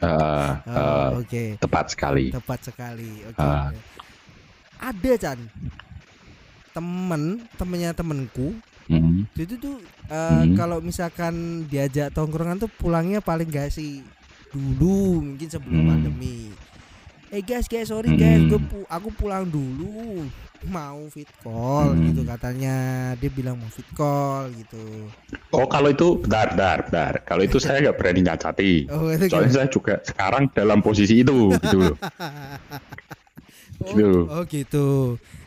Ah, 0.00 0.64
Oh, 0.64 0.72
ah, 0.72 1.08
Oke, 1.20 1.60
tepat 1.60 1.92
sekali. 1.92 2.32
tepat 2.32 2.72
sekali. 2.72 3.20
Oke. 3.20 3.36
Ah. 3.36 3.68
Ada 4.80 5.12
Chan, 5.20 5.38
temen 6.72 7.44
temennya 7.60 7.92
temenku 7.92 8.56
Hmm. 8.92 9.22
itu 9.32 9.54
tuh 9.56 9.78
eh, 10.04 10.18
Hmm. 10.42 10.52
kalau 10.52 10.78
misalkan 10.78 11.34
diajak 11.64 12.10
tongkrongan 12.10 12.58
tuh 12.58 12.68
pulangnya 12.68 13.18
paling 13.18 13.46
gak 13.46 13.70
sih 13.70 14.02
dulu 14.50 15.22
mungkin 15.24 15.46
sebelum 15.46 15.78
Hmm. 15.78 15.90
pandemi 15.92 16.50
eh 17.28 17.38
guys 17.40 17.64
guys 17.64 17.86
sorry 17.86 18.10
guys 18.12 18.42
Hmm. 18.42 18.50
gue 18.50 18.60
pu- 18.60 18.88
aku 18.88 19.08
pulang 19.12 19.46
dulu 19.46 20.26
mau 20.62 21.00
fit 21.08 21.30
call 21.38 21.94
Hmm. 21.94 22.10
gitu 22.10 22.20
katanya 22.22 22.74
dia 23.14 23.30
bilang 23.30 23.56
mau 23.56 23.70
fit 23.70 23.86
call 23.90 24.50
gitu 24.52 25.06
Oh 25.48 25.64
kalau 25.64 25.88
itu 25.88 26.14
bentar, 26.16 26.50
bentar, 26.50 26.78
bentar. 26.84 27.12
Kalau 27.24 27.42
itu 27.42 27.56
saya 27.56 27.80
nggak 27.80 27.96
berani 27.96 28.20
nyacati. 28.20 28.72
oh 28.92 29.08
itu 29.08 29.26
Soalnya 29.26 29.46
gimana? 29.46 29.56
saya 29.56 29.68
juga 29.68 29.94
sekarang 30.00 30.42
dalam 30.48 30.78
posisi 30.80 31.14
itu, 31.18 31.50
gitu 31.56 31.78
loh. 31.80 31.96
oh, 33.80 33.86
gitu. 33.86 34.10
oh 34.26 34.42
gitu 34.44 34.86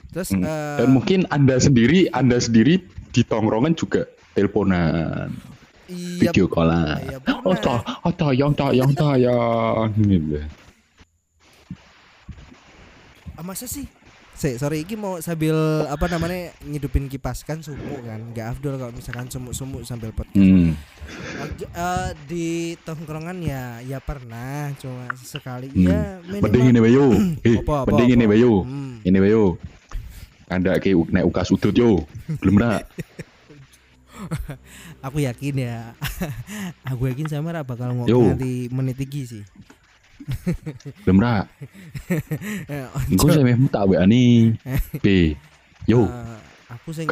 terus 0.10 0.30
Hmm. 0.30 0.44
eh, 0.44 0.78
Dan 0.78 0.90
mungkin 0.92 1.20
anda 1.28 1.58
sendiri, 1.58 2.06
anda 2.10 2.38
sendiri 2.38 2.86
di 3.14 3.22
tongkrongan 3.22 3.72
juga 3.72 4.02
teleponan, 4.34 5.30
iya 5.86 6.28
video 6.28 6.50
callan. 6.50 6.98
iya 7.00 7.18
Oh, 7.40 7.54
pernah. 7.54 7.62
ta, 7.62 8.02
oh, 8.02 8.12
tayang, 8.12 8.52
tayang, 8.52 8.92
tayang, 8.92 9.90
gitu. 10.00 10.42
Ah, 13.34 13.44
masa 13.44 13.66
sih 13.66 13.86
Se, 14.34 14.58
sorry 14.58 14.82
iki 14.82 14.98
mau 14.98 15.22
sambil 15.22 15.54
apa 15.86 16.10
namanya 16.10 16.58
ngidupin 16.60 17.06
kipas 17.06 17.46
kan 17.46 17.62
sumuk 17.62 18.02
kan 18.02 18.18
nggak 18.34 18.48
afdol 18.50 18.76
kalau 18.76 18.90
misalkan 18.90 19.30
sumuk-sumuk 19.30 19.86
sambil 19.86 20.10
podcast 20.10 20.34
Hmm. 20.36 20.74
Eh, 21.64 22.10
di 22.26 22.48
tongkrongan 22.82 23.38
ya 23.40 23.78
ya 23.80 24.02
pernah 24.02 24.74
cuma 24.76 25.06
sekali 25.16 25.70
Hmm. 25.70 25.86
ya 25.86 26.02
Mending 26.42 26.66
ini 26.68 26.80
Bayu, 26.82 27.06
eh, 27.46 27.62
Apa, 27.62 27.86
apa, 27.86 27.94
mending 27.94 28.10
ini? 28.12 28.26
Bayu, 28.26 28.54
Hmm. 28.60 28.94
ini 29.02 29.18
Bayu. 29.22 29.44
Anda 30.52 30.78
ke 30.78 30.92
nek 30.92 31.26
ukas 31.28 31.52
udut 31.52 31.74
yo, 31.74 32.04
belum 32.40 32.60
rak. 32.60 32.84
aku 35.06 35.20
yakin 35.20 35.56
ya 35.58 35.92
aku 36.90 37.12
yakin 37.12 37.28
sama 37.28 37.52
Ra 37.52 37.66
bakal 37.66 37.92
ngomong 37.92 38.38
nanti 38.38 38.72
menit 38.72 38.96
iki 38.96 39.28
sih 39.28 39.44
belum. 41.20 41.52
Eh, 42.70 42.88
Engko 43.12 43.28
saya 43.28 43.44
memang 43.44 43.68
tak 43.68 43.84
wa 43.84 44.00
nih. 44.08 44.56
B. 45.04 45.36
Yo, 45.84 46.08
eh, 46.08 46.40
aku 46.72 46.96
sing 46.96 47.04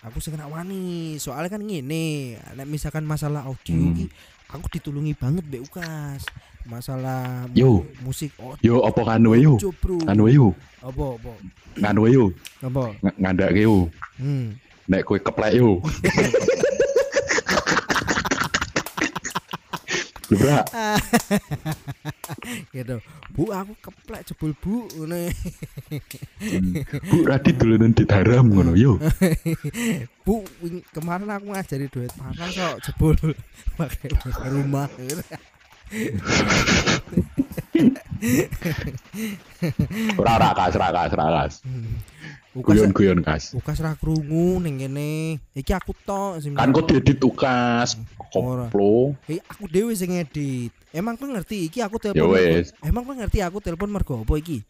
aku 0.00 0.18
sing 0.24 0.32
wani 0.48 1.16
soalnya 1.20 1.52
kan 1.52 1.60
nek 1.60 2.40
misalkan 2.64 3.04
masalah 3.04 3.44
audio 3.44 3.76
Hmm. 3.76 3.92
iki 3.92 4.06
aku 4.48 4.66
ditulungi 4.72 5.12
banget 5.12 5.44
Mbak 5.44 5.62
Ukas 5.68 6.24
masalah 6.66 7.46
Yo. 7.54 7.86
musik 8.02 8.34
oh 8.38 8.54
Yo 8.60 8.82
apa 8.82 9.00
kan 9.02 9.22
wae 9.24 9.40
yo? 9.40 9.54
Kan 10.02 10.18
wae 10.18 10.34
yo. 10.34 10.50
apa 10.82 11.04
apa 11.14 11.32
Kan 11.78 11.96
wae 11.96 12.12
yo. 12.12 12.24
apa 12.60 12.82
Ng- 13.00 13.16
Ngandake 13.18 13.62
yo. 13.62 13.86
hmm 14.18 14.54
Nek 14.86 15.02
kowe 15.02 15.18
keplek 15.18 15.54
yo. 15.54 15.78
Belum 20.26 20.42
rak. 20.42 20.66
gitu 22.74 22.98
bu 23.30 23.54
aku 23.54 23.78
keplek 23.78 24.26
jebul 24.26 24.52
bu 24.58 24.90
ngene 24.98 25.30
Bu 27.06 27.22
Radit 27.22 27.54
dolanan 27.54 27.94
ditaram 27.94 28.50
ngono 28.50 28.74
yo. 28.74 28.98
bu 30.26 30.42
kemarin 30.90 31.30
aku 31.30 31.54
ngajari 31.54 31.86
duit 31.86 32.10
panas 32.18 32.50
kok 32.50 32.76
jebul 32.82 33.14
pakai 33.78 34.10
rumah 34.50 34.90
Ora 40.16 40.34
rak 40.40 40.52
kas, 40.56 40.74
rak 40.74 40.92
kas, 40.92 41.12
rak 41.14 41.30
kas. 41.30 41.54
Guyon-guyon 42.56 43.20
kas. 43.20 43.52
ukas 43.52 43.78
ra 43.84 43.92
krungu 44.00 44.56
ning 44.64 44.80
kene 44.80 45.36
iki 45.52 45.76
aku 45.76 45.92
tok 45.92 46.40
sing 46.40 46.56
Kan 46.56 46.72
kok 46.72 46.88
diedit 46.88 47.20
ukas. 47.20 48.00
Ora. 48.32 48.66
Koplo. 48.72 49.12
Eh, 49.28 49.40
aku 49.44 49.68
dewe 49.68 49.92
sing 49.92 50.16
ngedit. 50.16 50.72
Emang 50.90 51.20
kowe 51.20 51.28
ngerti 51.28 51.68
iki 51.68 51.84
aku 51.84 52.00
Ya 52.00 52.16
telepon. 52.16 52.32
wes. 52.32 52.72
Emang 52.80 53.04
kowe 53.04 53.12
ngerti 53.12 53.44
aku 53.44 53.60
telepon 53.60 53.92
mergo 53.92 54.24
apa 54.24 54.34
iki? 54.40 54.64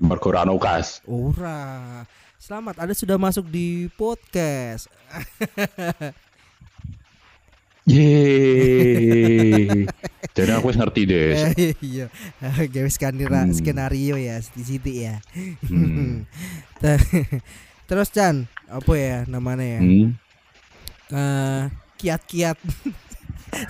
Mergo 0.00 0.32
ora 0.32 0.48
ono 0.48 0.56
ukas. 0.56 1.04
Ora. 1.04 2.02
Selamat, 2.36 2.76
Anda 2.80 2.92
sudah 2.92 3.16
masuk 3.16 3.48
di 3.48 3.88
podcast. 3.96 4.88
Yeay. 7.86 9.86
Jadi 10.34 10.50
aku 10.52 10.74
ngerti 10.74 11.02
deh. 11.06 11.54
Eh, 11.54 11.72
iya. 11.94 12.06
Gawe 12.42 12.90
skenario 12.90 13.30
Hmm. 13.30 13.54
skenario 13.54 14.18
ya 14.18 14.42
siti 14.42 15.06
ya. 15.06 15.22
Hmm. 15.64 16.26
Terus 17.88 18.10
Chan, 18.10 18.50
apa 18.66 18.92
ya 18.98 19.22
namanya 19.30 19.78
ya? 19.78 19.80
Hmm. 19.80 20.06
Eh, 21.14 21.62
kiat-kiat. 21.96 22.58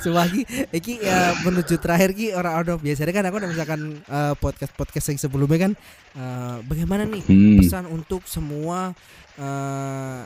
Sewagi 0.02 0.42
iki 0.72 0.98
ya 0.98 1.36
menuju 1.44 1.76
terakhir 1.78 2.16
ki 2.16 2.32
orang 2.34 2.64
ono 2.64 2.74
biasanya 2.80 3.12
kan 3.12 3.28
aku 3.28 3.36
misalkan 3.44 3.80
eh, 4.02 4.34
podcast-podcast 4.40 5.12
yang 5.12 5.20
sebelumnya 5.20 5.68
kan 5.68 5.72
eh, 6.16 6.56
bagaimana 6.64 7.04
nih 7.04 7.22
Hmm. 7.22 7.60
pesan 7.60 7.84
untuk 7.86 8.24
semua 8.26 8.96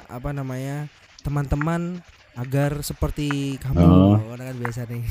apa 0.06 0.30
namanya 0.30 0.86
teman-teman 1.26 1.98
agar 2.40 2.80
seperti 2.80 3.60
kamu 3.60 3.76
Oh. 3.84 4.16
oh. 4.16 4.34
kan 4.34 4.56
biasa 4.56 4.88
nih 4.88 5.04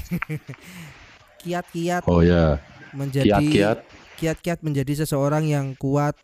kiat-kiat 1.46 2.04
Oh 2.10 2.20
ya, 2.20 2.58
menjadi 2.92 3.30
kiat-kiat. 3.38 3.78
kiat-kiat 4.18 4.60
menjadi 4.66 5.06
seseorang 5.06 5.46
yang 5.46 5.78
kuat 5.78 6.18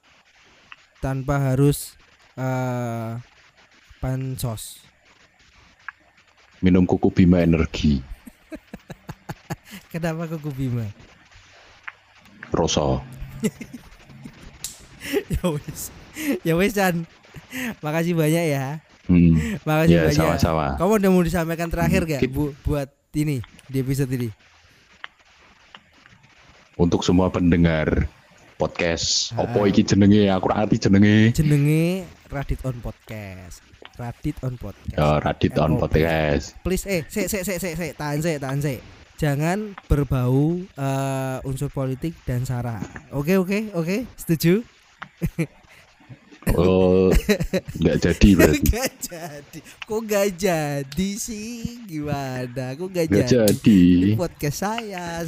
tanpa 1.00 1.54
harus 1.54 1.94
eh 2.36 3.22
pansos 4.02 4.82
Minum 6.60 6.84
kuku 6.84 7.14
Bima 7.14 7.46
energi. 7.46 8.02
kenapa 9.94 10.26
kuku 10.26 10.50
bima 10.52 10.88
Roso. 12.50 13.04
ya 15.30 15.44
wis 15.52 15.94
ya 16.42 16.54
wis 16.58 16.74
Chan 16.74 17.06
makasih 17.84 18.18
banyak 18.18 18.46
ya 18.50 18.80
Hmm. 19.06 19.62
makasih 19.62 19.92
Ya, 19.92 20.02
banyak 20.04 20.18
sama-sama. 20.18 20.66
kamu 20.76 20.92
udah 20.98 21.10
mau 21.10 21.22
disampaikan 21.22 21.70
terakhir 21.70 22.02
Hmm, 22.04 22.12
gak 22.12 22.22
bu 22.28 22.44
buat 22.62 22.90
ini 23.14 23.38
di 23.66 23.78
episode 23.80 24.10
ini 24.10 24.30
Untuk 26.76 27.02
semua 27.02 27.30
pendengar 27.30 28.12
podcast. 28.56 29.32
Ah. 29.32 29.44
Opo 29.44 29.64
iki 29.64 29.80
jenenge? 29.82 30.28
Aku 30.28 30.48
ngerti 30.48 30.76
jenenge. 30.82 31.32
jenenge 31.32 32.04
Radit 32.28 32.60
on 32.64 32.76
podcast 32.80 33.64
Radit 33.96 34.36
on 34.42 34.56
podcast 34.56 34.92
Ya, 34.92 35.16
Radit 35.18 35.56
on 35.56 35.78
podcast. 35.78 36.52
please 36.60 36.84
eh 36.84 37.06
se 37.06 37.28
se 37.28 37.44
se 37.44 37.56
se 37.56 37.70
se 37.72 37.88
tahan 37.94 38.20
se 38.20 38.36
tahan 38.36 38.60
se 38.60 38.84
jangan 39.16 39.72
berbau 39.88 40.60
eh, 40.68 41.38
unsur 41.42 41.70
politik 41.70 42.12
dan 42.24 42.44
sara 42.44 42.84
oke 43.10 43.32
oke 43.38 43.72
oke 43.72 44.04
setuju 44.16 44.60
Oh, 46.48 47.10
nggak 47.76 47.98
jadi 48.00 48.30
berarti. 48.34 48.62
gak 48.72 48.92
jadi 49.02 49.60
kok 49.82 50.02
gak 50.06 50.28
jadi 50.36 51.10
sih 51.16 51.50
gimana 51.84 52.46
kok 52.72 52.88
gak, 52.88 53.06
Nggak 53.08 53.26
jadi 53.26 53.50
jadi. 53.50 53.82
Ini 53.98 54.14
podcast 54.14 54.58
saya 54.60 55.26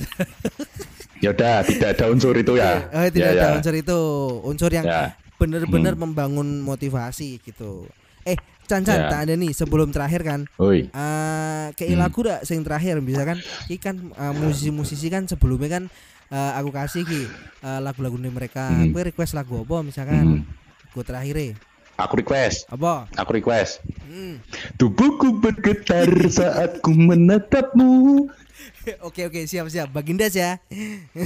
Ya 1.23 1.33
udah, 1.33 1.65
tidak 1.65 1.97
ada 1.97 2.05
unsur 2.07 2.33
itu 2.33 2.53
ya. 2.53 2.85
oh, 2.87 3.07
tidak 3.07 3.25
ya, 3.27 3.33
ada 3.33 3.47
ya. 3.47 3.57
unsur 3.57 3.73
itu 3.73 3.99
unsur 4.43 4.69
yang 4.69 4.85
Ya. 4.85 5.17
benar-benar 5.35 5.93
Hmm. 5.93 6.03
membangun 6.03 6.61
motivasi 6.61 7.37
gitu 7.39 7.89
eh 8.23 8.37
Chan 8.63 8.83
Chan 8.83 8.99
Ya. 8.99 9.07
tak 9.07 9.19
ada 9.23 9.33
nih 9.33 9.49
sebelum 9.49 9.89
terakhir 9.89 10.21
kan 10.21 10.45
Oi. 10.57 10.85
eh 10.85 11.65
kayak 11.71 11.89
Hmm. 11.91 12.01
lagu 12.03 12.19
dak 12.21 12.41
sing 12.43 12.61
terakhir 12.61 12.99
misalkan 12.99 13.41
iki 13.65 13.79
kan 13.79 13.97
eh, 13.97 14.33
musisi-musisi 14.35 15.07
kan 15.07 15.25
sebelumnya 15.25 15.69
kan 15.71 15.83
eh, 16.27 16.51
aku 16.53 16.69
kasih 16.69 17.01
ki 17.01 17.21
eh, 17.59 17.79
lagu-lagu 17.79 18.17
mereka 18.19 18.67
Hmm. 18.67 18.85
aku 18.87 19.01
request 19.03 19.33
lagu 19.33 19.57
apa 19.59 19.81
misalkan 19.81 20.21
Hmm. 20.37 20.66
Lagu 20.97 21.05
terakhir 21.05 21.53
Aku 21.97 22.13
request, 22.13 22.69
apa 22.69 23.09
aku 23.17 23.41
request. 23.41 23.81
Hmm. 24.05 24.37
Tubuhku 24.77 25.41
bergetar 25.41 26.05
saat 26.29 26.77
ku 26.85 26.93
menatapmu. 26.93 28.25
oke 29.05 29.29
oke 29.29 29.49
siap 29.49 29.65
siap 29.69 29.89
bagindas 29.89 30.33
ya 30.37 30.61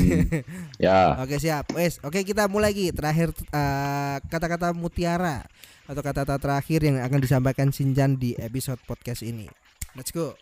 Ya, 0.84 1.20
oke 1.20 1.38
siap 1.38 1.76
wes 1.76 2.00
oke 2.02 2.24
kita 2.24 2.48
mulai 2.48 2.72
ki 2.74 2.96
terakhir 2.96 3.36
eh, 3.36 4.18
kata-kata 4.32 4.74
mutiara 4.74 5.46
atau 5.86 6.02
kata-kata 6.02 6.42
terakhir 6.42 6.80
yang 6.88 6.98
akan 7.04 7.20
disampaikan 7.22 7.70
Sinjan 7.70 8.18
di 8.18 8.34
episode 8.40 8.82
podcast 8.88 9.22
ini 9.22 9.46
let's 9.94 10.10
go 10.10 10.34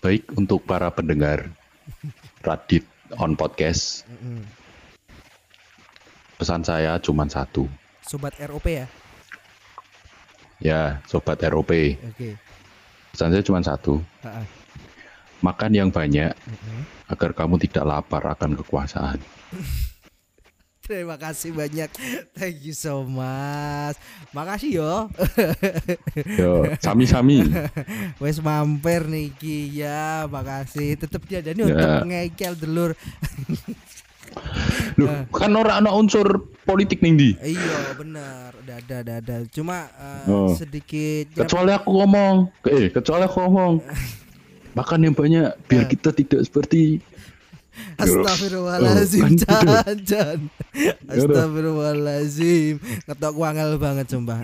baik 0.00 0.24
untuk 0.38 0.64
para 0.64 0.88
pendengar 0.88 1.50
Radit 2.46 2.86
on 3.18 3.34
podcast. 3.34 4.06
Mm-mm. 4.06 4.65
Pesan 6.36 6.60
saya 6.60 6.96
cuma 6.98 7.24
satu. 7.26 7.64
sobat 8.02 8.36
ROP 8.38 8.66
ya 8.66 8.86
Ya, 10.56 11.04
sobat 11.04 11.36
ROP. 11.42 11.68
oke 11.96 12.30
Pesan 13.10 13.28
saya 13.30 13.40
cuma 13.40 13.60
satu. 13.60 14.00
Makan 15.38 15.70
yang 15.70 15.88
banyak 15.88 16.32
Mm-mm. 16.32 16.80
agar 17.06 17.32
kamu 17.32 17.56
tidak 17.58 17.84
lapar 17.84 18.24
akan 18.26 18.56
kekuasaan. 18.56 19.20
Terima 20.86 21.18
kasih 21.18 21.50
banyak. 21.50 21.90
Thank 22.30 22.62
you 22.62 22.70
so 22.70 23.02
much. 23.02 23.98
Makasih 24.30 24.70
yo. 24.78 25.10
Yo, 26.38 26.62
sami-sami. 26.78 27.42
Wes 28.22 28.38
mampir 28.38 29.02
niki 29.02 29.66
ya, 29.74 30.30
makasih. 30.30 30.94
Tetep 30.94 31.26
dia 31.26 31.42
dan 31.42 31.58
Ya. 31.58 31.66
untuk 31.66 31.90
ngekel 32.06 32.54
dulur. 32.54 32.90
Loh, 34.96 35.28
kan 35.28 35.52
ora 35.52 35.76
ana 35.76 35.92
unsur 35.92 36.24
politik 36.62 37.00
ning 37.00 37.16
ndi? 37.16 37.30
iya, 37.38 37.92
bener. 37.92 38.52
Udah 38.56 38.76
ada, 38.78 38.96
udah 39.04 39.16
ada. 39.20 39.36
Cuma 39.48 39.88
eh, 39.88 40.24
Oh. 40.26 40.52
sedikit 40.52 41.36
Kecuali 41.36 41.70
aku 41.70 41.90
ngomong, 41.92 42.34
eh 42.66 42.88
kecuali 42.88 43.22
aku 43.22 43.38
ngomong. 43.38 43.74
Makan 44.76 44.98
yang 45.02 45.14
banyak 45.14 45.56
biar 45.64 45.84
Eh. 45.84 45.88
kita 45.88 46.12
tidak 46.12 46.40
seperti 46.42 47.00
Astagfirullahalazim, 48.00 49.36
Oh. 49.36 49.92
Jan. 50.00 50.48
Astagfirullahalazim. 51.12 52.80
Ngetok 53.04 53.34
wangel 53.36 53.76
banget 53.76 54.08
sumpah. 54.08 54.40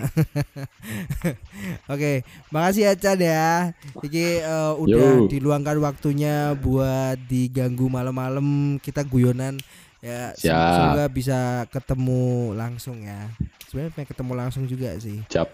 Oke, 1.87 2.21
makasih 2.49 2.89
ya 2.89 2.93
Chan 2.93 3.17
ya. 3.17 3.73
Iki 3.99 4.25
eh, 4.37 4.73
udah 4.77 5.25
Yo. 5.25 5.29
diluangkan 5.29 5.81
waktunya 5.81 6.53
buat 6.53 7.17
diganggu 7.25 7.89
malam-malam 7.89 8.77
kita 8.77 9.01
guyonan 9.01 9.57
ya. 10.03 10.35
Siap. 10.35 10.75
Semoga 10.75 11.05
bisa 11.07 11.39
ketemu 11.67 12.23
langsung 12.53 12.99
ya. 12.99 13.31
Sebenarnya 13.63 13.91
pengen 13.91 14.09
ketemu 14.09 14.31
langsung 14.35 14.63
juga 14.65 14.91
sih. 14.97 15.23
cap. 15.25 15.47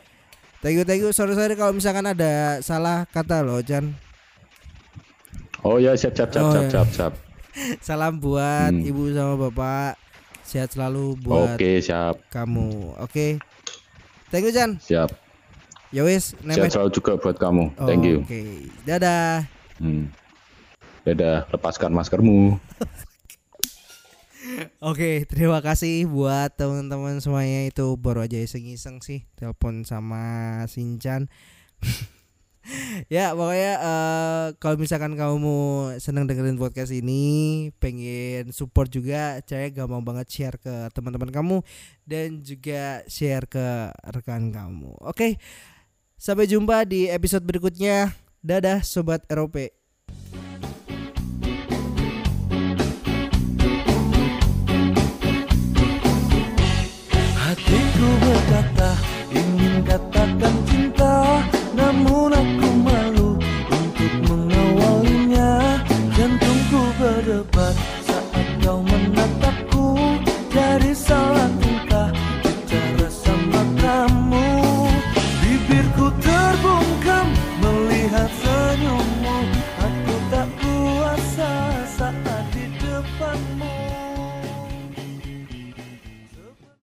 Thank 0.60 0.76
you, 0.76 0.84
thank 0.84 1.00
you. 1.00 1.08
Sorry, 1.10 1.32
sorry 1.32 1.54
kalau 1.54 1.72
misalkan 1.72 2.04
ada 2.04 2.60
salah 2.60 3.08
kata 3.08 3.40
loh, 3.40 3.62
Chan. 3.62 3.96
Oh 5.62 5.76
ya 5.76 5.94
siap 5.94 6.12
siap 6.14 6.30
siap 6.30 6.42
Oh, 6.42 6.52
siap 6.52 6.64
ya. 6.64 6.72
siap 6.74 6.88
siap. 6.90 7.14
Salam 7.82 8.18
buat 8.18 8.72
Hmm. 8.72 8.84
ibu 8.84 9.08
sama 9.10 9.40
bapak. 9.40 9.96
Sehat 10.42 10.72
selalu 10.72 11.14
buat 11.20 11.56
Oke 11.56 11.80
siap 11.80 12.20
kamu. 12.28 12.96
Oke. 12.98 13.38
Thank 14.30 14.48
you 14.48 14.54
Chan. 14.54 14.80
siap. 14.80 15.12
Ya 15.90 16.04
wis, 16.04 16.38
Sehat 16.38 16.70
selalu 16.70 16.92
juga 16.92 17.16
buat 17.16 17.36
kamu. 17.36 17.74
Thank 17.76 18.04
you. 18.04 18.18
Oke. 18.22 18.70
Dadah. 18.84 19.42
Hmm. 19.78 20.12
Dadah, 21.02 21.50
lepaskan 21.50 21.90
maskermu. 21.90 22.60
Oke, 24.84 25.24
terima 25.30 25.64
kasih 25.64 26.08
buat 26.10 26.56
teman-teman 26.56 27.20
semuanya. 27.24 27.70
Itu 27.70 27.96
baru 27.96 28.26
aja 28.26 28.40
iseng-iseng 28.40 29.00
sih 29.00 29.24
telepon 29.40 29.88
sama 29.88 30.64
Sinchan. 30.68 31.32
ya 33.14 33.34
pokoknya 33.34 33.74
eh, 33.82 34.46
kalau 34.62 34.76
misalkan 34.78 35.16
kamu 35.18 35.58
seneng 35.98 36.30
dengerin 36.30 36.60
podcast 36.60 36.94
ini 36.94 37.22
pengen 37.82 38.52
support 38.54 38.92
juga 38.92 39.42
saya 39.48 39.72
gampang 39.74 40.04
banget 40.06 40.28
share 40.30 40.58
ke 40.60 40.92
teman-teman 40.94 41.32
kamu 41.34 41.58
dan 42.06 42.44
juga 42.44 43.02
share 43.10 43.48
ke 43.50 43.94
rekan 44.12 44.54
kamu. 44.54 44.92
Oke 45.02 45.40
sampai 46.20 46.46
jumpa 46.46 46.84
di 46.84 47.08
episode 47.08 47.48
berikutnya. 47.48 48.12
Dadah 48.40 48.88
sobat 48.88 49.28
ROP 49.28 49.68
Namun 61.90 62.30
aku 62.30 62.70
malu 62.86 63.42
untuk 63.66 64.14
mengawalinya. 64.30 65.82
Jantungku 66.14 66.94
berdebat. 67.02 67.89